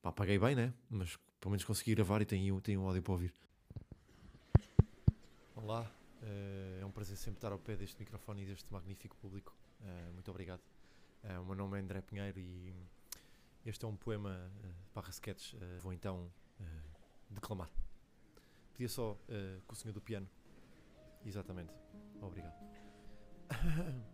pá, 0.00 0.12
paguei 0.12 0.38
bem, 0.38 0.54
né? 0.54 0.72
Mas 0.88 1.16
pelo 1.40 1.50
menos 1.50 1.64
consegui 1.64 1.94
gravar 1.94 2.22
e 2.22 2.24
tenho, 2.24 2.60
tenho 2.60 2.80
um 2.80 2.86
áudio 2.86 3.02
para 3.02 3.12
ouvir. 3.12 3.32
Olá, 5.54 5.82
uh, 6.22 6.80
é 6.80 6.84
um 6.84 6.90
prazer 6.90 7.16
sempre 7.16 7.38
estar 7.38 7.52
ao 7.52 7.58
pé 7.58 7.76
deste 7.76 7.98
microfone 7.98 8.42
e 8.42 8.46
deste 8.46 8.72
magnífico 8.72 9.16
público. 9.16 9.56
Uh, 9.80 10.12
muito 10.12 10.30
obrigado. 10.30 10.62
o 11.40 11.44
meu 11.44 11.54
nome 11.54 11.78
é 11.78 11.80
André 11.80 12.00
Pinheiro 12.00 12.38
e 12.38 12.74
este 13.64 13.84
é 13.84 13.88
um 13.88 13.96
poema 13.96 14.30
uh, 14.30 14.74
barra 14.94 15.10
sketch. 15.10 15.54
vou 15.80 15.92
então 15.92 16.30
declamar. 17.30 17.70
Pedia 18.72 18.88
só 18.88 19.18
com 19.66 19.72
o 19.72 19.76
senhor 19.76 19.92
do 19.92 20.00
piano. 20.00 20.28
Exatamente. 21.24 21.72
Obrigado. 22.20 22.54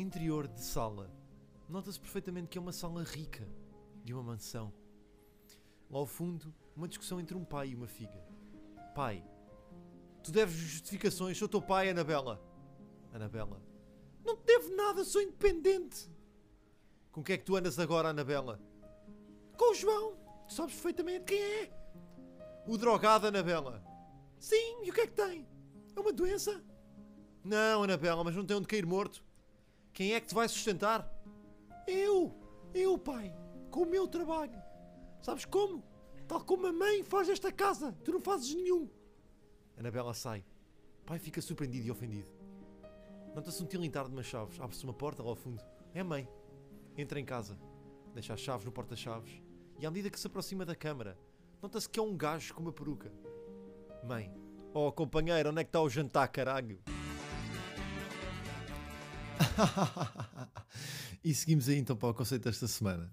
interior 0.00 0.46
de 0.46 0.60
sala. 0.60 1.10
Nota-se 1.68 1.98
perfeitamente 1.98 2.48
que 2.48 2.58
é 2.58 2.60
uma 2.60 2.72
sala 2.72 3.02
rica 3.02 3.46
de 4.04 4.14
uma 4.14 4.22
mansão. 4.22 4.72
Lá 5.90 5.98
ao 5.98 6.06
fundo, 6.06 6.54
uma 6.76 6.88
discussão 6.88 7.20
entre 7.20 7.36
um 7.36 7.44
pai 7.44 7.70
e 7.70 7.74
uma 7.74 7.86
filha. 7.86 8.24
Pai, 8.94 9.24
tu 10.22 10.30
deves 10.30 10.56
justificações, 10.56 11.36
sou 11.36 11.48
teu 11.48 11.60
pai, 11.60 11.90
Anabela. 11.90 12.40
Anabela, 13.12 13.62
não 14.24 14.36
te 14.36 14.44
devo 14.44 14.74
nada, 14.76 15.04
sou 15.04 15.20
independente. 15.20 16.10
Com 17.10 17.22
que 17.22 17.32
é 17.32 17.38
que 17.38 17.44
tu 17.44 17.56
andas 17.56 17.78
agora, 17.78 18.10
Anabela? 18.10 18.60
Com 19.56 19.72
o 19.72 19.74
João, 19.74 20.16
tu 20.46 20.54
sabes 20.54 20.74
perfeitamente 20.74 21.24
quem 21.24 21.42
é. 21.42 21.72
O 22.66 22.76
drogado, 22.76 23.26
Anabela. 23.26 23.82
Sim, 24.38 24.84
e 24.84 24.90
o 24.90 24.94
que 24.94 25.00
é 25.00 25.06
que 25.06 25.14
tem? 25.14 25.48
É 25.96 26.00
uma 26.00 26.12
doença? 26.12 26.62
Não, 27.42 27.82
Anabela, 27.82 28.22
mas 28.22 28.36
não 28.36 28.44
tem 28.44 28.56
onde 28.56 28.68
cair 28.68 28.86
morto. 28.86 29.24
Quem 29.98 30.14
é 30.14 30.20
que 30.20 30.28
te 30.28 30.34
vai 30.36 30.48
sustentar? 30.48 31.12
Eu! 31.84 32.32
Eu, 32.72 32.96
pai! 32.96 33.34
Com 33.68 33.82
o 33.82 33.84
meu 33.84 34.06
trabalho! 34.06 34.56
Sabes 35.20 35.44
como? 35.44 35.82
Tal 36.28 36.40
como 36.44 36.68
a 36.68 36.72
mãe 36.72 37.02
faz 37.02 37.28
esta 37.28 37.50
casa! 37.50 37.90
Tu 38.04 38.12
não 38.12 38.20
fazes 38.20 38.54
nenhum! 38.54 38.88
Anabela 39.76 40.14
sai. 40.14 40.44
Pai 41.04 41.18
fica 41.18 41.40
surpreendido 41.40 41.88
e 41.88 41.90
ofendido. 41.90 42.30
Nota-se 43.34 43.60
um 43.60 43.66
tilintar 43.66 44.06
de 44.06 44.12
umas 44.12 44.26
chaves. 44.26 44.60
Abre-se 44.60 44.84
uma 44.84 44.94
porta 44.94 45.20
lá 45.20 45.30
ao 45.30 45.34
fundo. 45.34 45.60
É 45.92 45.98
a 45.98 46.04
mãe. 46.04 46.28
Entra 46.96 47.18
em 47.18 47.24
casa. 47.24 47.58
Deixa 48.14 48.34
as 48.34 48.40
chaves 48.40 48.64
no 48.64 48.70
porta-chaves. 48.70 49.42
E 49.80 49.84
à 49.84 49.90
medida 49.90 50.10
que 50.10 50.20
se 50.20 50.28
aproxima 50.28 50.64
da 50.64 50.76
câmara, 50.76 51.18
nota-se 51.60 51.88
que 51.88 51.98
é 51.98 52.02
um 52.04 52.16
gajo 52.16 52.54
com 52.54 52.62
uma 52.62 52.72
peruca. 52.72 53.12
Mãe. 54.04 54.32
Oh, 54.72 54.92
companheiro, 54.92 55.50
onde 55.50 55.60
é 55.60 55.64
que 55.64 55.70
está 55.70 55.82
o 55.82 55.90
jantar, 55.90 56.28
caralho? 56.28 56.80
e 61.24 61.34
seguimos 61.34 61.68
aí 61.68 61.78
então 61.78 61.96
para 61.96 62.08
o 62.08 62.14
conceito 62.14 62.44
desta 62.44 62.66
semana, 62.66 63.12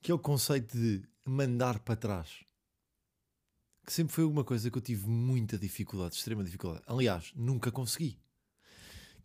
que 0.00 0.10
é 0.10 0.14
o 0.14 0.18
conceito 0.18 0.76
de 0.76 1.02
mandar 1.24 1.78
para 1.80 1.96
trás. 1.96 2.44
Que 3.84 3.92
sempre 3.92 4.14
foi 4.14 4.24
uma 4.24 4.44
coisa 4.44 4.70
que 4.70 4.78
eu 4.78 4.82
tive 4.82 5.06
muita 5.08 5.56
dificuldade, 5.56 6.16
extrema 6.16 6.42
dificuldade. 6.42 6.82
Aliás, 6.86 7.32
nunca 7.36 7.70
consegui. 7.70 8.18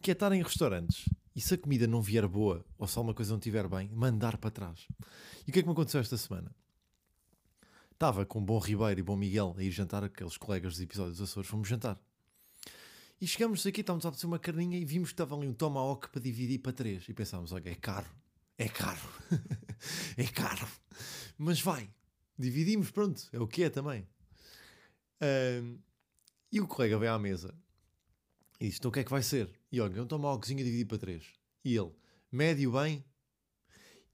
Que 0.02 0.12
é 0.12 0.14
estar 0.14 0.32
em 0.32 0.44
restaurantes 0.44 1.06
e 1.36 1.42
se 1.42 1.54
a 1.54 1.58
comida 1.58 1.88
não 1.88 2.02
vier 2.02 2.28
boa 2.28 2.66
ou 2.78 2.88
se 2.88 2.98
alguma 2.98 3.14
coisa 3.14 3.32
não 3.32 3.40
estiver 3.40 3.68
bem, 3.68 3.90
mandar 3.90 4.38
para 4.38 4.52
trás. 4.52 4.88
E 5.48 5.50
o 5.50 5.54
que 5.54 5.60
é 5.60 5.62
que 5.62 5.68
me 5.68 5.74
aconteceu 5.74 6.02
esta 6.02 6.18
semana? 6.18 6.54
Estava 7.92 8.26
com 8.26 8.40
o 8.40 8.42
Bom 8.42 8.60
Ribeiro 8.60 9.00
e 9.00 9.04
Bom 9.04 9.16
Miguel 9.16 9.56
a 9.58 9.64
ir 9.64 9.72
jantar, 9.72 10.04
aqueles 10.04 10.38
colegas 10.38 10.74
dos 10.74 10.82
episódios 10.82 11.18
dos 11.18 11.30
Açores, 11.30 11.50
fomos 11.50 11.68
jantar. 11.68 12.00
E 13.22 13.28
chegamos 13.28 13.68
aqui, 13.68 13.82
estávamos 13.82 14.04
a 14.04 14.12
fazer 14.12 14.26
uma 14.26 14.40
carninha 14.40 14.80
e 14.80 14.84
vimos 14.84 15.10
que 15.10 15.14
estava 15.14 15.36
ali 15.36 15.48
um 15.48 15.54
tomahawk 15.54 16.10
para 16.10 16.20
dividir 16.20 16.58
para 16.58 16.74
três. 16.74 17.08
E 17.08 17.14
pensámos, 17.14 17.52
olha, 17.52 17.70
é 17.70 17.76
caro, 17.76 18.10
é 18.58 18.68
caro, 18.68 19.00
é 20.18 20.24
caro. 20.26 20.68
Mas 21.38 21.62
vai, 21.62 21.88
dividimos, 22.36 22.90
pronto, 22.90 23.22
é 23.32 23.40
o 23.40 23.48
que 23.48 23.64
é 23.64 23.70
também. 23.70 24.08
Um, 25.22 25.78
e 26.52 26.60
o 26.60 26.68
colega 26.68 26.98
veio 26.98 27.14
à 27.14 27.20
mesa 27.20 27.54
e 28.60 28.66
disse, 28.66 28.80
então 28.80 28.90
o 28.90 28.92
que 28.92 29.02
é 29.02 29.04
que 29.04 29.12
vai 29.12 29.22
ser? 29.22 29.52
E 29.72 29.80
olha, 29.80 30.00
é 30.00 30.02
um 30.02 30.08
tomahawkzinho 30.08 30.62
a 30.62 30.64
dividir 30.64 30.88
para 30.88 30.98
três. 30.98 31.24
E 31.64 31.76
ele, 31.76 31.92
médio 32.32 32.72
bem. 32.72 33.06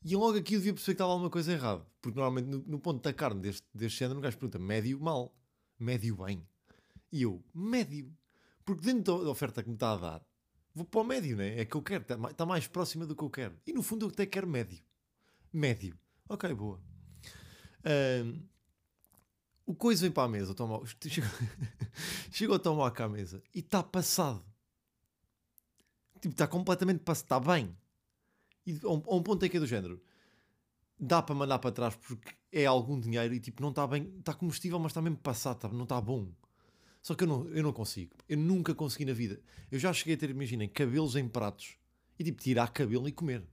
E 0.03 0.17
logo 0.17 0.37
aqui 0.37 0.55
eu 0.55 0.59
devia 0.59 0.73
perceber 0.73 0.95
que 0.95 0.95
estava 0.95 1.13
alguma 1.13 1.29
coisa 1.29 1.53
errada. 1.53 1.87
Porque 2.01 2.19
normalmente 2.19 2.47
no, 2.47 2.61
no 2.67 2.77
ponto 2.77 3.01
da 3.01 3.13
carne 3.13 3.39
deste, 3.39 3.65
deste 3.73 3.99
género, 3.99 4.19
um 4.19 4.21
gajo 4.21 4.37
pergunta, 4.37 4.59
médio 4.59 4.99
mal, 4.99 5.33
médio 5.79 6.17
bem. 6.17 6.45
E 7.09 7.21
eu, 7.21 7.41
médio. 7.55 8.13
Porque 8.67 8.85
dentro 8.85 9.23
da 9.23 9.29
oferta 9.29 9.63
que 9.63 9.69
me 9.69 9.75
está 9.75 9.93
a 9.93 9.95
dar, 9.95 10.25
vou 10.75 10.83
para 10.83 10.99
o 10.99 11.03
médio, 11.05 11.37
né? 11.37 11.57
É 11.57 11.63
que 11.63 11.77
eu 11.77 11.81
quero, 11.81 12.01
está 12.01 12.17
mais, 12.17 12.33
está 12.33 12.45
mais 12.45 12.67
próxima 12.67 13.05
do 13.05 13.15
que 13.15 13.23
eu 13.23 13.29
quero. 13.29 13.57
E 13.65 13.71
no 13.71 13.81
fundo 13.81 14.05
eu 14.05 14.09
até 14.09 14.25
quero 14.25 14.45
médio. 14.45 14.83
Médio. 15.53 15.97
Ok, 16.27 16.53
boa. 16.53 16.77
Um, 18.25 18.45
o 19.65 19.73
coisa 19.73 20.01
vem 20.01 20.11
para 20.11 20.23
a 20.23 20.27
mesa, 20.27 20.53
toma, 20.53 20.81
chega 22.29 22.53
o 22.53 22.59
tomate 22.59 23.01
à 23.01 23.07
mesa 23.07 23.41
e 23.55 23.59
está 23.59 23.81
passado. 23.81 24.43
Tipo, 26.19 26.33
está 26.33 26.45
completamente 26.45 26.99
passado, 27.05 27.23
está 27.23 27.39
bem. 27.39 27.73
E 28.65 28.77
a 28.83 28.89
um, 28.89 29.01
a 29.07 29.15
um 29.15 29.23
ponto 29.23 29.45
é 29.45 29.47
que 29.47 29.55
é 29.55 29.61
do 29.61 29.65
género. 29.65 30.03
Dá 30.99 31.21
para 31.21 31.33
mandar 31.33 31.59
para 31.59 31.71
trás 31.71 31.95
porque 31.95 32.35
é 32.51 32.65
algum 32.65 32.99
dinheiro 32.99 33.33
e 33.33 33.39
tipo, 33.39 33.61
não 33.61 33.69
está 33.69 33.87
bem, 33.87 34.13
está 34.19 34.33
combustível, 34.33 34.77
mas 34.77 34.91
está 34.91 35.01
mesmo 35.01 35.19
passado, 35.19 35.57
tá, 35.57 35.69
não 35.69 35.83
está 35.83 36.01
bom. 36.01 36.29
Só 37.07 37.15
que 37.15 37.23
eu 37.23 37.27
não, 37.29 37.47
eu 37.51 37.63
não 37.63 37.71
consigo. 37.71 38.13
Eu 38.27 38.37
nunca 38.37 38.75
consegui 38.75 39.05
na 39.05 39.13
vida. 39.13 39.39
Eu 39.71 39.79
já 39.79 39.93
cheguei 39.93 40.15
a 40.15 40.17
ter, 40.17 40.29
imaginem, 40.29 40.67
cabelos 40.67 41.15
em 41.15 41.25
pratos 41.25 41.77
e 42.19 42.23
tipo 42.25 42.41
tirar 42.41 42.69
cabelo 42.73 43.07
e 43.07 43.13
comer. 43.13 43.47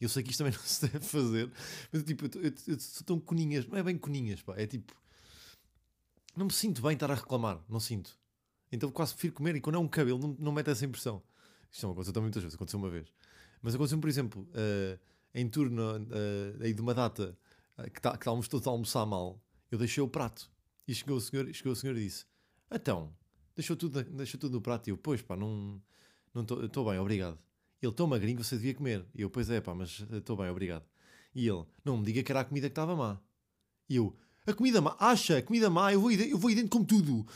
Eu 0.00 0.08
sei 0.08 0.22
que 0.22 0.30
isto 0.30 0.38
também 0.38 0.52
não 0.56 0.62
se 0.64 0.86
deve 0.86 1.04
fazer, 1.04 1.50
mas 1.90 2.04
tipo, 2.04 2.26
eu, 2.26 2.40
eu, 2.40 2.52
eu 2.68 2.78
sou 2.78 3.04
tão 3.04 3.18
coninhas, 3.18 3.66
não 3.66 3.76
é 3.76 3.82
bem 3.82 3.98
coninhas, 3.98 4.42
pá, 4.42 4.54
é 4.56 4.64
tipo, 4.64 4.94
não 6.36 6.46
me 6.46 6.52
sinto 6.52 6.80
bem 6.80 6.92
estar 6.92 7.10
a 7.10 7.16
reclamar, 7.16 7.60
não 7.68 7.80
sinto. 7.80 8.16
Então 8.70 8.92
quase 8.92 9.12
prefiro 9.14 9.34
comer 9.34 9.56
e 9.56 9.60
quando 9.60 9.74
é 9.74 9.80
um 9.80 9.88
cabelo 9.88 10.20
não, 10.20 10.36
não 10.38 10.52
mete 10.52 10.70
essa 10.70 10.84
impressão. 10.84 11.20
Isto 11.72 11.82
não 11.82 11.90
aconteceu 11.90 12.12
também 12.12 12.26
muitas 12.26 12.44
vezes, 12.44 12.54
aconteceu 12.54 12.78
uma 12.78 12.90
vez. 12.90 13.12
Mas 13.60 13.74
aconteceu, 13.74 13.98
por 13.98 14.08
exemplo, 14.08 14.48
uh, 14.52 14.96
em 15.34 15.48
turno 15.48 15.96
uh, 15.96 16.62
aí 16.62 16.72
de 16.72 16.80
uma 16.80 16.94
data 16.94 17.36
uh, 17.76 17.90
que, 17.90 18.00
tá, 18.00 18.14
estávamos 18.14 18.46
todos 18.46 18.68
a 18.68 18.70
almoçar 18.70 19.04
mal, 19.04 19.42
eu 19.68 19.78
deixei 19.78 20.00
o 20.00 20.06
prato. 20.06 20.48
E 20.86 20.94
chegou 20.94 21.16
o 21.16 21.20
senhor, 21.20 21.52
chegou 21.52 21.72
o 21.72 21.76
senhor 21.76 21.96
e 21.96 22.04
disse: 22.04 22.24
então, 22.70 23.14
deixou 23.54 23.76
tudo, 23.76 24.02
deixou 24.04 24.38
tudo 24.38 24.54
no 24.54 24.60
prato. 24.60 24.88
E 24.88 24.90
eu, 24.90 24.96
pois 24.96 25.22
pá, 25.22 25.36
não 25.36 25.80
estou 26.34 26.88
bem, 26.88 26.98
obrigado. 26.98 27.38
Ele, 27.80 27.92
tão 27.92 28.06
magrinho, 28.06 28.42
você 28.42 28.56
devia 28.56 28.74
comer. 28.74 29.04
E 29.14 29.22
eu, 29.22 29.30
pois 29.30 29.48
é 29.50 29.60
pá, 29.60 29.74
mas 29.74 30.04
estou 30.12 30.36
bem, 30.36 30.48
obrigado. 30.50 30.84
E 31.34 31.46
ele, 31.48 31.64
não 31.84 31.98
me 31.98 32.04
diga 32.04 32.22
que 32.22 32.32
era 32.32 32.40
a 32.40 32.44
comida 32.44 32.68
que 32.68 32.72
estava 32.72 32.96
má. 32.96 33.20
E 33.88 33.96
eu, 33.96 34.16
a 34.46 34.52
comida 34.52 34.80
má, 34.80 34.96
acha, 34.98 35.38
a 35.38 35.42
comida 35.42 35.70
má, 35.70 35.92
eu 35.92 36.00
vou, 36.00 36.10
eu 36.10 36.38
vou 36.38 36.48
aí 36.48 36.54
dentro 36.54 36.70
como 36.70 36.84
tudo. 36.84 37.26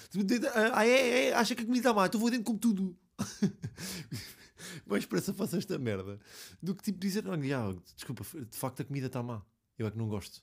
Ah, 0.72 0.86
é, 0.86 1.28
é, 1.28 1.34
acha 1.34 1.54
que 1.54 1.62
a 1.62 1.64
comida 1.64 1.80
está 1.80 1.94
má, 1.94 2.06
então 2.06 2.18
vou 2.18 2.28
aí 2.28 2.32
dentro 2.32 2.46
como 2.46 2.58
tudo. 2.58 2.96
Mais 4.86 5.04
pressa 5.04 5.34
faça 5.34 5.58
esta 5.58 5.78
merda 5.78 6.18
do 6.62 6.74
que 6.74 6.82
tipo 6.82 6.98
dizer, 6.98 7.26
olha, 7.26 7.58
ah, 7.58 7.74
desculpa, 7.94 8.24
de 8.24 8.56
facto 8.56 8.80
a 8.80 8.84
comida 8.84 9.06
está 9.06 9.22
má. 9.22 9.42
Eu 9.78 9.86
é 9.86 9.90
que 9.90 9.98
não 9.98 10.08
gosto. 10.08 10.42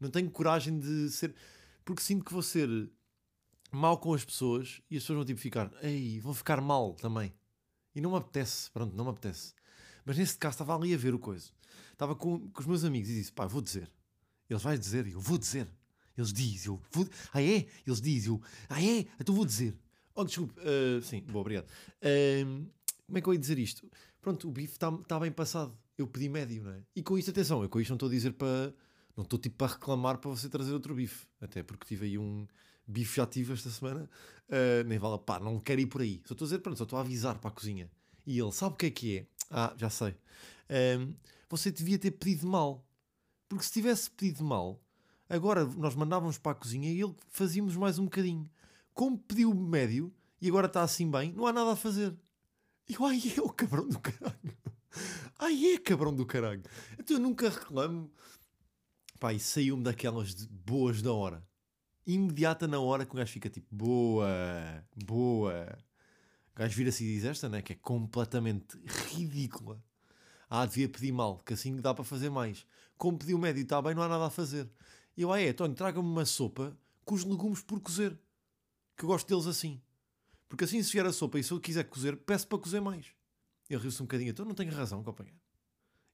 Não 0.00 0.10
tenho 0.10 0.30
coragem 0.30 0.78
de 0.78 1.10
ser. 1.10 1.34
Porque 1.84 2.02
sinto 2.02 2.24
que 2.24 2.32
vou 2.32 2.42
ser 2.42 2.68
mal 3.70 3.98
com 3.98 4.14
as 4.14 4.24
pessoas 4.24 4.80
e 4.90 4.96
as 4.96 5.02
pessoas 5.02 5.16
vão 5.18 5.24
tipo 5.24 5.40
ficar, 5.40 5.70
ei, 5.82 6.20
vão 6.20 6.34
ficar 6.34 6.60
mal 6.60 6.94
também. 6.94 7.32
E 7.94 8.00
não 8.00 8.10
me 8.10 8.16
apetece, 8.16 8.70
pronto, 8.70 8.94
não 8.96 9.04
me 9.04 9.10
apetece. 9.10 9.54
Mas 10.04 10.18
nesse 10.18 10.36
caso 10.36 10.54
estava 10.54 10.76
ali 10.76 10.92
a 10.92 10.96
ver 10.96 11.14
o 11.14 11.18
coisa. 11.18 11.50
Estava 11.92 12.14
com, 12.14 12.50
com 12.50 12.60
os 12.60 12.66
meus 12.66 12.84
amigos 12.84 13.08
e 13.08 13.14
disse, 13.14 13.32
pá, 13.32 13.46
vou 13.46 13.62
dizer. 13.62 13.90
Eles 14.48 14.62
vão 14.62 14.76
dizer, 14.76 15.06
eu 15.06 15.20
vou 15.20 15.38
dizer. 15.38 15.68
Eles 16.16 16.32
dizem, 16.32 16.72
eu 16.72 16.80
vou. 16.92 17.08
Ah 17.32 17.42
é? 17.42 17.66
Eles 17.86 18.00
dizem, 18.00 18.32
eu. 18.32 18.42
Ah 18.68 18.82
é? 18.82 19.06
Então 19.18 19.34
vou 19.34 19.44
dizer. 19.44 19.76
Oh, 20.14 20.24
desculpe. 20.24 20.54
Uh, 20.60 21.02
sim, 21.02 21.22
bom, 21.22 21.40
obrigado. 21.40 21.66
Uh, 22.00 22.70
como 23.06 23.18
é 23.18 23.20
que 23.20 23.28
eu 23.28 23.32
ia 23.32 23.38
dizer 23.38 23.58
isto? 23.58 23.88
Pronto, 24.20 24.48
o 24.48 24.52
bife 24.52 24.74
está 24.74 24.92
tá 25.08 25.18
bem 25.18 25.32
passado. 25.32 25.76
Eu 25.96 26.06
pedi 26.06 26.28
médio, 26.28 26.62
não 26.62 26.72
é? 26.72 26.82
E 26.94 27.02
com 27.02 27.18
isto, 27.18 27.30
atenção, 27.30 27.62
eu 27.62 27.68
com 27.68 27.80
isto 27.80 27.90
não 27.90 27.96
estou 27.96 28.08
a 28.08 28.12
dizer 28.12 28.32
para. 28.32 28.74
Não 29.16 29.22
estou 29.22 29.38
tipo 29.38 29.56
para 29.56 29.72
reclamar 29.72 30.18
para 30.18 30.30
você 30.30 30.48
trazer 30.48 30.72
outro 30.72 30.94
bife. 30.94 31.26
Até 31.40 31.62
porque 31.62 31.86
tive 31.86 32.06
aí 32.06 32.18
um 32.18 32.46
bife 32.86 33.16
já 33.16 33.26
tive 33.26 33.52
esta 33.52 33.70
semana, 33.70 34.08
uh, 34.48 34.84
nem 34.86 34.98
vale, 34.98 35.18
pá, 35.18 35.40
não 35.40 35.58
quero 35.58 35.80
ir 35.80 35.86
por 35.86 36.02
aí. 36.02 36.20
Só 36.26 36.34
estou 36.34 36.44
a 36.44 36.48
dizer, 36.48 36.58
pronto, 36.58 36.78
só 36.78 36.84
estou 36.84 36.98
a 36.98 37.02
avisar 37.02 37.38
para 37.38 37.50
a 37.50 37.52
cozinha. 37.52 37.90
E 38.26 38.38
ele, 38.38 38.52
sabe 38.52 38.74
o 38.74 38.76
que 38.76 38.86
é 38.86 38.90
que 38.90 39.18
é? 39.18 39.26
Ah, 39.50 39.74
já 39.76 39.90
sei. 39.90 40.16
Um, 40.98 41.14
você 41.48 41.70
devia 41.70 41.98
ter 41.98 42.12
pedido 42.12 42.46
mal. 42.46 42.86
Porque 43.48 43.64
se 43.64 43.72
tivesse 43.72 44.10
pedido 44.10 44.42
mal, 44.42 44.80
agora 45.28 45.64
nós 45.64 45.94
mandávamos 45.94 46.38
para 46.38 46.52
a 46.52 46.54
cozinha 46.54 46.90
e 46.90 47.00
ele 47.00 47.14
fazíamos 47.28 47.76
mais 47.76 47.98
um 47.98 48.04
bocadinho. 48.04 48.50
Como 48.92 49.18
pediu 49.18 49.52
médio 49.54 50.12
e 50.40 50.48
agora 50.48 50.66
está 50.66 50.82
assim 50.82 51.10
bem, 51.10 51.32
não 51.32 51.46
há 51.46 51.52
nada 51.52 51.72
a 51.72 51.76
fazer. 51.76 52.14
E 52.88 52.94
eu, 52.94 53.04
ai, 53.04 53.20
é 53.36 53.40
o 53.40 53.50
cabrão 53.50 53.88
do 53.88 53.98
caralho. 54.00 54.56
Ai, 55.38 55.74
é 55.74 55.78
cabrão 55.78 56.14
do 56.14 56.24
caralho. 56.24 56.62
Então 56.98 57.16
eu 57.16 57.20
nunca 57.20 57.48
reclamo. 57.48 58.10
Pá, 59.18 59.32
e 59.32 59.40
saiu-me 59.40 59.82
daquelas 59.82 60.34
boas 60.46 61.02
da 61.02 61.12
hora 61.12 61.44
imediata 62.06 62.66
na 62.66 62.80
hora 62.80 63.04
que 63.04 63.12
o 63.12 63.16
gajo 63.16 63.32
fica 63.32 63.48
tipo, 63.48 63.66
boa, 63.74 64.84
boa. 65.04 65.78
O 66.54 66.58
gajo 66.58 66.76
vira-se 66.76 67.04
e 67.04 67.14
diz 67.14 67.24
esta, 67.24 67.48
né? 67.48 67.62
Que 67.62 67.72
é 67.72 67.76
completamente 67.76 68.78
ridícula. 69.12 69.82
Ah, 70.48 70.66
devia 70.66 70.88
pedir 70.88 71.12
mal, 71.12 71.38
que 71.38 71.54
assim 71.54 71.76
dá 71.80 71.92
para 71.94 72.04
fazer 72.04 72.30
mais. 72.30 72.66
Como 72.96 73.18
pediu 73.18 73.38
médio 73.38 73.62
está 73.62 73.80
bem, 73.82 73.94
não 73.94 74.02
há 74.02 74.08
nada 74.08 74.26
a 74.26 74.30
fazer. 74.30 74.70
E 75.16 75.22
eu, 75.22 75.32
ah 75.32 75.40
é, 75.40 75.52
Tony, 75.52 75.74
traga-me 75.74 76.06
uma 76.06 76.24
sopa 76.24 76.76
com 77.04 77.14
os 77.14 77.24
legumes 77.24 77.62
por 77.62 77.80
cozer. 77.80 78.18
Que 78.96 79.04
eu 79.04 79.08
gosto 79.08 79.26
deles 79.26 79.46
assim. 79.46 79.80
Porque 80.48 80.64
assim, 80.64 80.82
se 80.82 80.92
vier 80.92 81.06
a 81.06 81.12
sopa 81.12 81.38
e 81.38 81.42
se 81.42 81.50
eu 81.50 81.60
quiser 81.60 81.84
cozer, 81.84 82.16
peço 82.16 82.46
para 82.46 82.58
cozer 82.58 82.80
mais. 82.80 83.06
Ele 83.68 83.80
riu-se 83.80 84.00
um 84.00 84.06
bocadinho, 84.06 84.30
então 84.30 84.44
não 84.44 84.54
tenho 84.54 84.72
razão, 84.72 85.02
companheiro. 85.02 85.38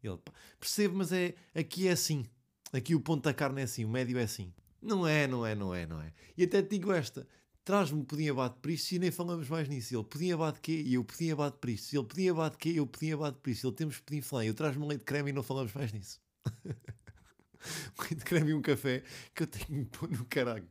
Ele, 0.02 0.18
percebe, 0.58 0.94
mas 0.94 1.12
é, 1.12 1.34
aqui 1.54 1.88
é 1.88 1.92
assim. 1.92 2.24
Aqui 2.72 2.94
o 2.94 3.00
ponto 3.00 3.24
da 3.24 3.34
carne 3.34 3.60
é 3.60 3.64
assim, 3.64 3.84
o 3.84 3.88
médio 3.88 4.18
é 4.18 4.22
assim. 4.22 4.52
Não 4.82 5.06
é, 5.06 5.26
não 5.26 5.44
é, 5.44 5.54
não 5.54 5.74
é, 5.74 5.86
não 5.86 6.00
é. 6.00 6.12
E 6.36 6.44
até 6.44 6.62
te 6.62 6.70
digo 6.70 6.92
esta: 6.92 7.26
traz-me 7.64 8.04
pudim 8.04 8.30
abate 8.30 8.56
por 8.60 8.70
isto 8.70 8.92
e 8.92 8.98
nem 8.98 9.10
falamos 9.10 9.48
mais 9.48 9.68
nisso. 9.68 9.94
Ele 9.94 10.04
pudim 10.04 10.32
abate 10.32 10.60
quê? 10.60 10.82
E 10.84 10.94
eu 10.94 11.04
pudim 11.04 11.30
abate 11.30 11.58
por 11.58 11.70
isto. 11.70 11.94
Ele 11.94 12.04
pudim 12.04 12.28
abate 12.30 12.56
quê? 12.56 12.72
Eu 12.74 12.86
pudim 12.86 13.12
abate 13.12 13.38
por 13.38 13.50
isto. 13.50 13.66
Ele 13.66 13.76
temos 13.76 13.98
pudim 13.98 14.20
flan. 14.22 14.44
Eu 14.44 14.54
traz-me 14.54 14.86
leite 14.86 15.00
de 15.00 15.04
creme 15.04 15.30
e 15.30 15.32
não 15.32 15.42
falamos 15.42 15.72
mais 15.74 15.92
nisso. 15.92 16.20
leite 18.00 18.16
de 18.16 18.24
creme 18.24 18.50
e 18.50 18.54
um 18.54 18.62
café 18.62 19.02
que 19.34 19.42
eu 19.42 19.46
tenho 19.46 19.84
que 19.84 19.98
pôr 19.98 20.10
no 20.10 20.24
caralho. 20.24 20.68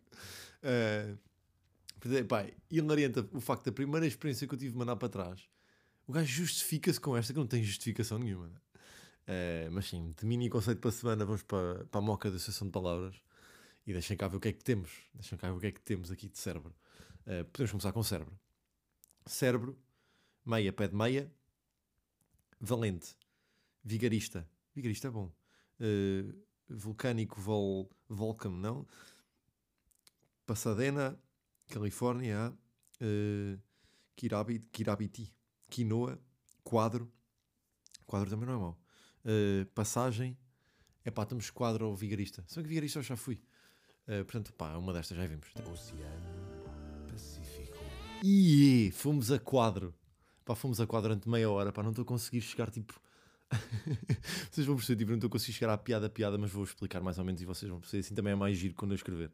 Uh, 0.64 1.18
pá, 2.28 2.48
hilariante 2.72 3.20
o 3.32 3.40
facto 3.40 3.66
da 3.66 3.72
primeira 3.72 4.08
experiência 4.08 4.48
que 4.48 4.54
eu 4.54 4.60
tive 4.60 4.72
de 4.72 4.78
mandar 4.78 4.96
para 4.96 5.10
trás. 5.10 5.48
O 6.08 6.12
gajo 6.12 6.28
justifica-se 6.28 7.00
com 7.00 7.16
esta 7.16 7.32
que 7.32 7.40
não 7.40 7.46
tem 7.46 7.64
justificação 7.64 8.18
nenhuma. 8.18 8.48
Uh, 8.48 9.70
mas 9.72 9.88
sim, 9.88 10.12
de 10.20 10.26
mini 10.26 10.50
conceito 10.50 10.82
para 10.82 10.90
a 10.90 10.94
semana, 10.94 11.24
vamos 11.24 11.44
para, 11.44 11.86
para 11.86 12.00
a 12.00 12.02
moca 12.02 12.32
da 12.32 12.38
Associação 12.38 12.68
de 12.68 12.72
Palavras 12.74 13.29
e 13.90 13.94
deixem 13.94 14.16
cá 14.16 14.28
ver 14.28 14.38
o 14.38 14.40
que 14.40 14.50
é 14.50 14.54
que 14.54 14.64
temos. 14.64 14.92
Deixem 15.16 15.36
cá 15.36 15.50
ver 15.50 15.58
o 15.58 15.60
que 15.60 15.66
é 15.66 15.72
que 15.72 15.82
temos 15.82 16.12
aqui 16.12 16.30
de 16.30 16.38
cérebro. 16.38 16.76
Uh, 17.22 17.44
podemos 17.46 17.72
começar 17.72 17.92
com 17.92 18.04
cérebro. 18.04 18.40
Cérebro, 19.26 19.76
meia, 20.46 20.72
pé 20.72 20.88
de 20.88 20.96
meia, 20.96 21.34
valente, 22.60 23.18
vigarista. 23.84 24.48
Vigarista 24.76 25.08
é 25.08 25.12
bom. 25.12 25.34
Uh, 25.80 26.40
vulcânico, 26.70 27.42
vol, 27.42 27.90
Volcam, 28.08 28.52
não? 28.52 28.86
Pasadena, 30.46 31.20
Califórnia, 31.68 32.54
uh, 33.02 33.60
Kirabiti, 34.16 35.34
Quinoa, 35.68 36.22
Quadro. 36.64 37.12
Quadro 38.06 38.30
também 38.30 38.46
não 38.46 38.54
é 38.54 38.58
mau. 38.58 38.80
Uh, 39.26 39.66
passagem. 39.74 40.38
É 41.04 41.10
pá, 41.10 41.24
estamos 41.24 41.50
quadro 41.50 41.88
ou 41.88 41.96
vigarista. 41.96 42.44
Só 42.46 42.62
que 42.62 42.68
vigarista 42.68 43.00
eu 43.00 43.04
já 43.04 43.16
fui. 43.16 43.42
Uh, 44.10 44.26
portanto, 44.26 44.52
pá, 44.54 44.76
uma 44.76 44.92
destas 44.92 45.16
já 45.16 45.28
vimos. 45.28 45.46
Oceano 45.72 47.06
Pacífico. 47.08 47.78
E 48.24 48.92
fomos 48.96 49.32
a 49.32 49.38
quadro. 49.38 49.94
Pá, 50.44 50.56
fomos 50.56 50.82
a 50.82 50.88
quadro 50.88 51.10
durante 51.10 51.30
meia 51.30 51.48
hora. 51.48 51.72
Pá, 51.72 51.84
não 51.84 51.92
estou 51.92 52.02
a 52.02 52.06
conseguir 52.08 52.42
chegar 52.42 52.72
tipo. 52.72 53.00
vocês 54.52 54.66
vão 54.66 54.76
perceber, 54.76 54.98
tipo, 54.98 55.12
não 55.12 55.18
estou 55.18 55.28
a 55.28 55.32
conseguir 55.32 55.54
chegar 55.54 55.72
à 55.72 55.78
piada 55.78 56.08
a 56.08 56.10
piada, 56.10 56.40
mas 56.40 56.50
vou 56.50 56.64
explicar 56.64 57.02
mais 57.02 57.20
ou 57.20 57.24
menos 57.24 57.40
e 57.40 57.46
vocês 57.46 57.70
vão 57.70 57.80
perceber. 57.80 58.00
Assim 58.02 58.16
também 58.16 58.34
é 58.34 58.36
mais 58.36 58.58
giro 58.58 58.74
quando 58.74 58.92
eu 58.92 58.96
escrever. 58.96 59.32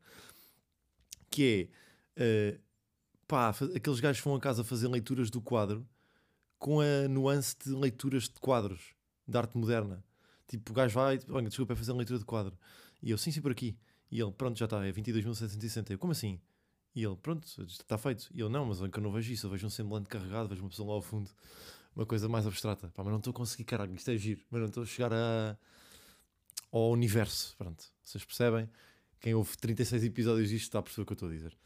Que 1.29 1.72
é. 2.17 2.55
Uh, 2.58 2.60
pá, 3.25 3.55
aqueles 3.74 4.01
gajos 4.01 4.22
vão 4.22 4.36
a 4.36 4.41
casa 4.41 4.62
fazer 4.62 4.89
leituras 4.89 5.29
do 5.29 5.39
quadro 5.39 5.88
com 6.60 6.82
a 6.82 7.08
nuance 7.08 7.55
de 7.63 7.70
leituras 7.70 8.24
de 8.24 8.41
quadros 8.41 8.94
de 9.25 9.38
arte 9.38 9.58
moderna. 9.58 10.03
Tipo, 10.48 10.72
o 10.72 10.75
gajo 10.75 10.94
vai, 10.94 11.17
olha, 11.29 11.48
desculpa, 11.48 11.72
é 11.72 11.75
fazer 11.77 11.94
leitura 11.94 12.20
de 12.20 12.25
quadro. 12.25 12.58
E 13.01 13.12
eu, 13.12 13.17
sim, 13.17 13.32
sim, 13.32 13.41
por 13.41 13.51
aqui. 13.51 13.77
E 14.15 14.22
ele, 14.22 14.31
pronto, 14.31 14.57
já 14.57 14.63
está, 14.63 14.86
é 14.88 14.93
22.760. 14.93 15.91
Eu, 15.91 16.00
como 16.00 16.13
assim? 16.13 16.39
E 16.95 17.03
ele, 17.03 17.17
pronto, 17.17 17.45
está 17.63 17.98
feito. 17.98 18.29
E 18.34 18.39
eu, 18.39 18.48
não, 18.48 18.65
mas 18.65 18.79
eu 18.79 18.89
não 19.01 19.12
vejo 19.12 19.34
isso, 19.34 19.45
eu 19.45 19.51
vejo 19.51 19.67
um 19.67 19.69
semblante 19.69 20.07
carregado, 20.07 20.48
vejo 20.48 20.62
uma 20.62 20.69
pessoa 20.69 20.88
lá 20.88 20.95
ao 20.95 21.01
fundo, 21.01 21.29
uma 21.93 22.05
coisa 22.05 22.29
mais 22.29 22.48
abstrata. 22.48 22.88
Pá, 22.95 23.03
mas 23.03 23.12
não 23.12 23.17
estou 23.17 23.31
a 23.31 23.34
conseguir, 23.34 23.65
caralho, 23.65 23.93
isto 23.93 24.10
é 24.10 24.15
giro, 24.15 24.41
mas 24.50 24.62
não 24.62 24.69
estou 24.69 24.84
a 24.84 24.86
chegar 24.86 25.12
a... 25.12 25.57
ao 26.72 26.91
universo. 26.91 27.55
Pronto, 27.57 27.84
vocês 28.01 28.24
percebem? 28.24 28.69
Quem 29.19 29.36
ouve 29.36 29.57
36 29.57 30.05
episódios 30.05 30.48
disto 30.48 30.63
está 30.63 30.79
a 30.79 30.81
perceber 30.81 31.01
o 31.01 31.05
que 31.05 31.12
eu 31.12 31.15
estou 31.15 31.27
a 31.27 31.31
dizer. 31.34 31.57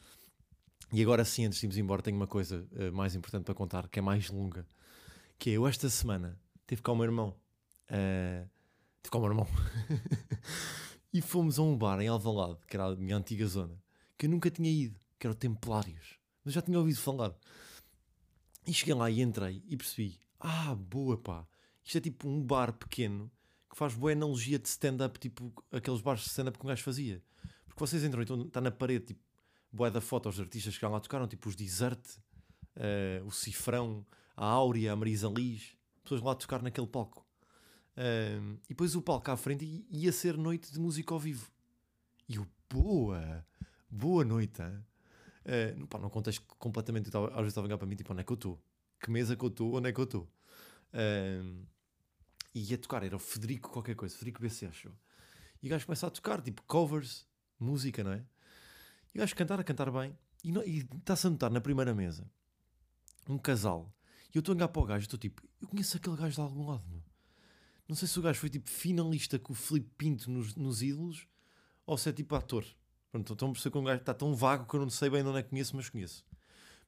E 0.91 1.03
agora 1.03 1.23
sim, 1.23 1.45
antes 1.45 1.59
de 1.59 1.67
irmos 1.67 1.77
embora, 1.77 2.01
tenho 2.01 2.17
uma 2.17 2.25
coisa 2.25 2.67
uh, 2.71 2.91
mais 2.91 3.13
importante 3.13 3.43
para 3.43 3.53
contar, 3.53 3.87
que 3.89 3.99
é 3.99 4.01
mais 4.01 4.27
longa. 4.31 4.65
Que 5.37 5.51
é, 5.51 5.53
eu 5.53 5.67
esta 5.67 5.87
semana 5.87 6.35
tive 6.65 6.81
cá 6.81 6.91
o 6.91 6.95
meu 6.95 7.05
irmão. 7.05 7.35
Uh, 7.91 8.49
tive 9.03 9.11
cá 9.11 9.19
o 9.19 9.21
meu 9.21 9.29
irmão. 9.29 9.47
e 11.13 11.21
fomos 11.21 11.57
a 11.57 11.63
um 11.63 11.77
bar 11.77 11.99
em 12.01 12.07
Alvalade, 12.07 12.59
que 12.67 12.75
era 12.75 12.85
a 12.85 12.95
minha 12.95 13.17
antiga 13.17 13.45
zona, 13.47 13.81
que 14.17 14.25
eu 14.25 14.29
nunca 14.29 14.49
tinha 14.49 14.69
ido, 14.69 14.99
que 15.17 15.25
era 15.25 15.33
o 15.33 15.35
Templários. 15.35 16.19
Mas 16.43 16.53
já 16.53 16.61
tinha 16.61 16.77
ouvido 16.77 16.99
falar. 16.99 17.35
E 18.65 18.73
cheguei 18.73 18.93
lá 18.93 19.09
e 19.09 19.21
entrei 19.21 19.63
e 19.67 19.75
percebi: 19.75 20.19
ah, 20.39 20.75
boa 20.75 21.17
pá, 21.17 21.47
isto 21.83 21.97
é 21.97 22.01
tipo 22.01 22.27
um 22.27 22.41
bar 22.41 22.73
pequeno 22.73 23.31
que 23.69 23.75
faz 23.75 23.93
boa 23.93 24.11
analogia 24.11 24.59
de 24.59 24.67
stand-up, 24.67 25.19
tipo 25.19 25.53
aqueles 25.71 26.01
bares 26.01 26.21
de 26.21 26.29
stand-up 26.29 26.57
que 26.57 26.65
um 26.65 26.69
gajo 26.69 26.83
fazia. 26.83 27.23
Porque 27.67 27.79
vocês 27.79 28.03
entram, 28.03 28.21
então 28.21 28.41
está 28.41 28.59
na 28.59 28.71
parede, 28.71 29.05
tipo, 29.07 29.21
boa 29.71 29.91
da 29.91 30.01
foto 30.01 30.27
aos 30.27 30.39
artistas 30.39 30.77
que 30.77 30.85
lá 30.85 30.99
tocaram, 30.99 31.27
tipo 31.27 31.47
os 31.47 31.55
Desert, 31.55 32.03
uh, 32.75 33.25
o 33.25 33.31
Cifrão, 33.31 34.05
a 34.35 34.45
Áurea, 34.45 34.93
a 34.93 34.95
Marisa 34.95 35.27
Liz, 35.27 35.77
pessoas 36.03 36.21
lá 36.21 36.31
a 36.31 36.35
tocar 36.35 36.61
naquele 36.61 36.87
palco. 36.87 37.25
E 38.65 38.69
depois 38.69 38.95
o 38.95 39.01
palco 39.01 39.29
à 39.29 39.35
frente 39.35 39.85
ia 39.89 40.11
ser 40.11 40.37
noite 40.37 40.71
de 40.71 40.79
música 40.79 41.13
ao 41.13 41.19
vivo. 41.19 41.51
E 42.27 42.35
eu, 42.35 42.47
boa, 42.69 43.45
boa 43.89 44.23
noite. 44.23 44.61
Uh, 44.61 45.85
pá, 45.87 45.99
num 45.99 46.09
contexto 46.09 46.43
completamente, 46.57 47.09
às 47.09 47.35
vezes 47.35 47.49
estava 47.49 47.73
a 47.73 47.77
para 47.77 47.87
mim, 47.87 47.95
tipo, 47.95 48.13
onde 48.13 48.21
é 48.21 48.23
que 48.23 48.31
eu 48.31 48.35
estou? 48.35 48.61
Que 49.01 49.11
mesa 49.11 49.35
que 49.35 49.43
eu 49.43 49.49
estou? 49.49 49.75
Onde 49.75 49.89
é 49.89 49.93
que 49.93 49.99
eu 49.99 50.05
estou? 50.05 50.29
E 52.53 52.71
ia 52.71 52.77
tocar, 52.77 53.03
era 53.03 53.15
o 53.15 53.19
Federico 53.19 53.69
qualquer 53.69 53.95
coisa, 53.95 54.15
Federico 54.15 54.41
BC, 54.41 54.67
achou. 54.67 54.93
E 55.61 55.67
o 55.67 55.69
gajo 55.69 55.85
começa 55.85 56.07
a 56.07 56.09
tocar, 56.09 56.41
tipo, 56.41 56.63
covers, 56.63 57.27
música, 57.59 58.03
não 58.03 58.13
é? 58.13 58.23
E 59.13 59.17
o 59.17 59.19
gajo 59.19 59.35
cantar, 59.35 59.59
a 59.59 59.63
cantar 59.63 59.91
bem. 59.91 60.17
E, 60.43 60.79
está-se 60.97 61.27
a 61.27 61.29
notar 61.29 61.51
na 61.51 61.59
primeira 61.59 61.93
mesa 61.93 62.29
um 63.27 63.37
casal. 63.37 63.93
E 64.33 64.37
eu 64.37 64.39
estou 64.39 64.53
a 64.53 64.55
olhar 64.55 64.67
para 64.67 64.81
o 64.81 64.85
gajo 64.85 65.03
estou 65.03 65.19
tipo, 65.19 65.41
eu 65.61 65.67
conheço 65.67 65.97
aquele 65.97 66.15
gajo 66.15 66.35
de 66.35 66.41
algum 66.41 66.67
lado, 66.67 66.83
meu. 66.87 67.08
Não 67.89 67.95
sei 67.95 68.07
se 68.07 68.19
o 68.19 68.21
gajo 68.21 68.39
foi 68.39 68.51
tipo 68.51 68.69
finalista 68.69 69.39
com 69.39 69.51
o 69.51 69.55
Felipe 69.55 69.89
Pinto 69.97 70.29
nos, 70.29 70.55
nos 70.55 70.83
ídolos 70.83 71.27
ou 71.87 71.97
se 71.97 72.07
é 72.07 72.13
tipo 72.13 72.35
ator. 72.35 72.63
Pronto, 73.11 73.33
estão 73.33 73.49
a 73.49 73.51
perceber 73.51 73.71
que 73.73 73.77
um 73.79 73.83
gajo 73.83 73.99
está 73.99 74.13
tão 74.13 74.35
vago 74.35 74.67
que 74.67 74.75
eu 74.75 74.81
não 74.81 74.91
sei 74.91 75.09
bem 75.09 75.23
de 75.23 75.29
onde 75.29 75.39
é 75.39 75.41
que 75.41 75.49
conheço, 75.49 75.75
mas 75.75 75.89
conheço. 75.89 76.23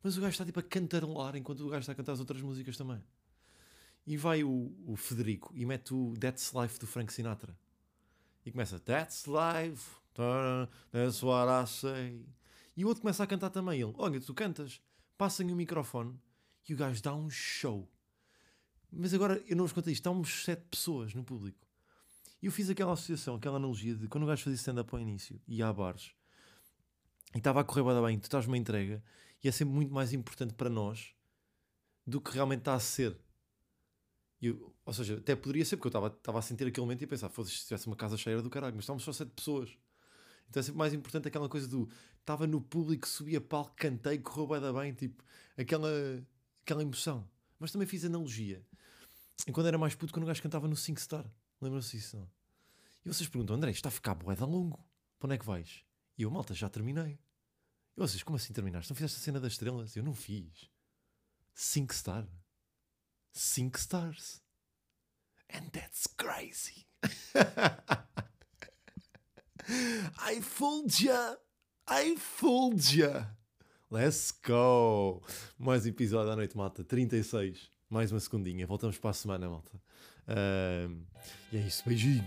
Mas 0.04 0.16
o 0.16 0.22
gajo 0.22 0.34
está 0.34 0.46
tipo 0.46 0.60
a 0.60 0.64
cantarolar 0.64 1.36
enquanto 1.36 1.62
o 1.62 1.70
gajo 1.70 1.80
está 1.80 1.94
a 1.94 1.96
cantar 1.96 2.12
as 2.12 2.20
outras 2.20 2.40
músicas 2.44 2.78
também. 2.78 3.04
E 4.06 4.16
vai 4.16 4.44
o, 4.44 4.76
o 4.86 4.96
Federico 4.96 5.52
e 5.56 5.66
mete 5.66 5.92
o 5.92 6.14
That's 6.20 6.54
Life 6.54 6.80
do 6.80 6.86
Frank 6.86 7.12
Sinatra. 7.12 7.58
E 8.46 8.52
começa 8.52 8.80
That's 8.80 9.26
Life, 9.26 9.96
that's 10.92 11.24
what 11.24 11.50
I 11.50 11.68
say. 11.68 12.24
E 12.78 12.86
o 12.86 12.88
outro 12.88 13.02
começa 13.02 13.24
a 13.24 13.28
cantar 13.28 13.50
também. 13.50 13.82
Ele, 13.82 13.94
olha, 13.98 14.22
tu 14.22 14.36
cantas, 14.36 14.80
passem 15.18 15.52
o 15.52 15.56
microfone 15.56 16.16
e 16.70 16.76
o 16.76 16.78
gajo 16.78 17.02
dá 17.02 17.16
um 17.16 17.28
show. 17.28 17.90
Mas 18.92 19.14
agora 19.14 19.42
eu 19.48 19.56
não 19.56 19.64
vos 19.64 19.74
contei 19.74 19.94
isto, 19.94 20.02
estamos 20.02 20.44
sete 20.44 20.64
pessoas 20.70 21.14
no 21.14 21.24
público. 21.24 21.66
E 22.42 22.48
eu 22.48 22.52
fiz 22.52 22.70
aquela 22.70 22.94
associação, 22.94 23.36
aquela 23.36 23.58
analogia 23.58 23.96
de 23.96 24.08
quando 24.08 24.24
o 24.24 24.28
gajo 24.28 24.44
fazia 24.44 24.58
stand-up 24.58 24.94
ao 24.94 25.00
início 25.00 25.40
e 25.48 25.62
a 25.62 25.72
bares 25.72 26.12
e 27.34 27.38
estava 27.38 27.62
a 27.62 27.64
correr 27.64 27.84
bem, 28.02 28.20
tu 28.20 28.26
estás 28.26 28.46
uma 28.46 28.58
entrega 28.58 29.02
e 29.44 29.48
é 29.48 29.52
sempre 29.52 29.74
muito 29.74 29.94
mais 29.94 30.12
importante 30.12 30.54
para 30.54 30.70
nós 30.70 31.14
do 32.06 32.20
que 32.20 32.32
realmente 32.32 32.60
está 32.60 32.74
a 32.74 32.80
ser. 32.80 33.18
Eu, 34.42 34.74
ou 34.84 34.94
seja, 34.94 35.18
até 35.18 35.36
poderia 35.36 35.64
ser, 35.64 35.78
porque 35.78 35.88
eu 35.88 35.90
estava, 35.90 36.08
estava 36.08 36.40
a 36.40 36.42
sentir 36.42 36.68
aquele 36.68 36.86
momento 36.86 37.02
e 37.02 37.06
a 37.06 37.08
pensar, 37.08 37.30
foda-se, 37.30 37.56
se 37.56 37.68
tivesse 37.68 37.88
uma 37.88 37.96
casa 37.96 38.18
cheia 38.18 38.42
do 38.42 38.50
caralho, 38.50 38.76
mas 38.76 38.84
estávamos 38.84 39.04
só 39.04 39.14
sete 39.14 39.32
pessoas. 39.32 39.78
Então 40.50 40.60
é 40.60 40.64
sempre 40.64 40.80
mais 40.80 40.94
importante 40.94 41.28
aquela 41.28 41.48
coisa 41.48 41.68
do 41.68 41.88
estava 42.20 42.46
no 42.46 42.60
público, 42.60 43.08
subia 43.08 43.40
palco, 43.40 43.74
cantei, 43.76 44.18
correu 44.18 44.74
bem, 44.74 44.94
tipo, 44.94 45.24
aquela, 45.58 45.90
aquela 46.64 46.82
emoção. 46.82 47.28
Mas 47.60 47.72
também 47.72 47.88
fiz 47.88 48.04
analogia 48.04 48.66
e 49.48 49.52
quando 49.52 49.68
era 49.68 49.78
mais 49.78 49.96
puto, 49.96 50.14
quando 50.14 50.24
o 50.24 50.28
gajo 50.28 50.42
cantava 50.42 50.68
no 50.68 50.76
SingStar. 50.76 51.26
Lembram-se 51.60 51.98
disso, 51.98 52.18
não? 52.18 52.30
E 53.06 53.10
vocês 53.10 53.28
perguntam, 53.28 53.56
André, 53.56 53.72
está 53.72 53.90
a 53.90 53.92
ficar 53.92 54.14
boeda 54.14 54.46
longo. 54.46 54.86
Para 55.18 55.28
onde 55.28 55.36
é 55.36 55.38
que 55.38 55.46
vais? 55.46 55.84
E 56.18 56.24
eu, 56.24 56.32
malta, 56.32 56.54
já 56.54 56.70
terminei. 56.70 57.20
E 57.96 58.00
vocês, 58.00 58.22
como 58.24 58.36
assim 58.38 58.54
terminaste? 58.54 58.92
Não 58.92 58.96
fizeste 58.96 59.18
a 59.18 59.22
cena 59.22 59.40
das 59.40 59.54
estrelas? 59.54 59.96
Eu 59.96 60.04
não 60.04 60.14
fiz. 60.14 60.70
SingStar. 61.54 62.28
Cinco 63.34 63.78
stars. 63.78 64.42
And 65.50 65.70
that's 65.72 66.08
crazy. 66.18 66.86
I 70.18 70.42
fooled 70.42 71.04
ya. 71.04 71.38
I 71.88 72.16
fooled 72.18 72.96
ya. 72.96 73.36
Let's 73.90 74.32
go. 74.32 75.24
Mais 75.58 75.86
episódio 75.86 76.32
à 76.32 76.36
noite, 76.36 76.56
malta. 76.56 76.84
36 76.84 77.71
mais 77.92 78.12
uma 78.12 78.20
segundinha. 78.20 78.66
Voltamos 78.66 78.98
para 78.98 79.10
a 79.10 79.14
semana, 79.14 79.50
malta. 79.50 79.72
Uh, 80.26 80.98
e 81.52 81.58
é 81.58 81.60
isso, 81.60 81.84
beijinhos. 81.86 82.26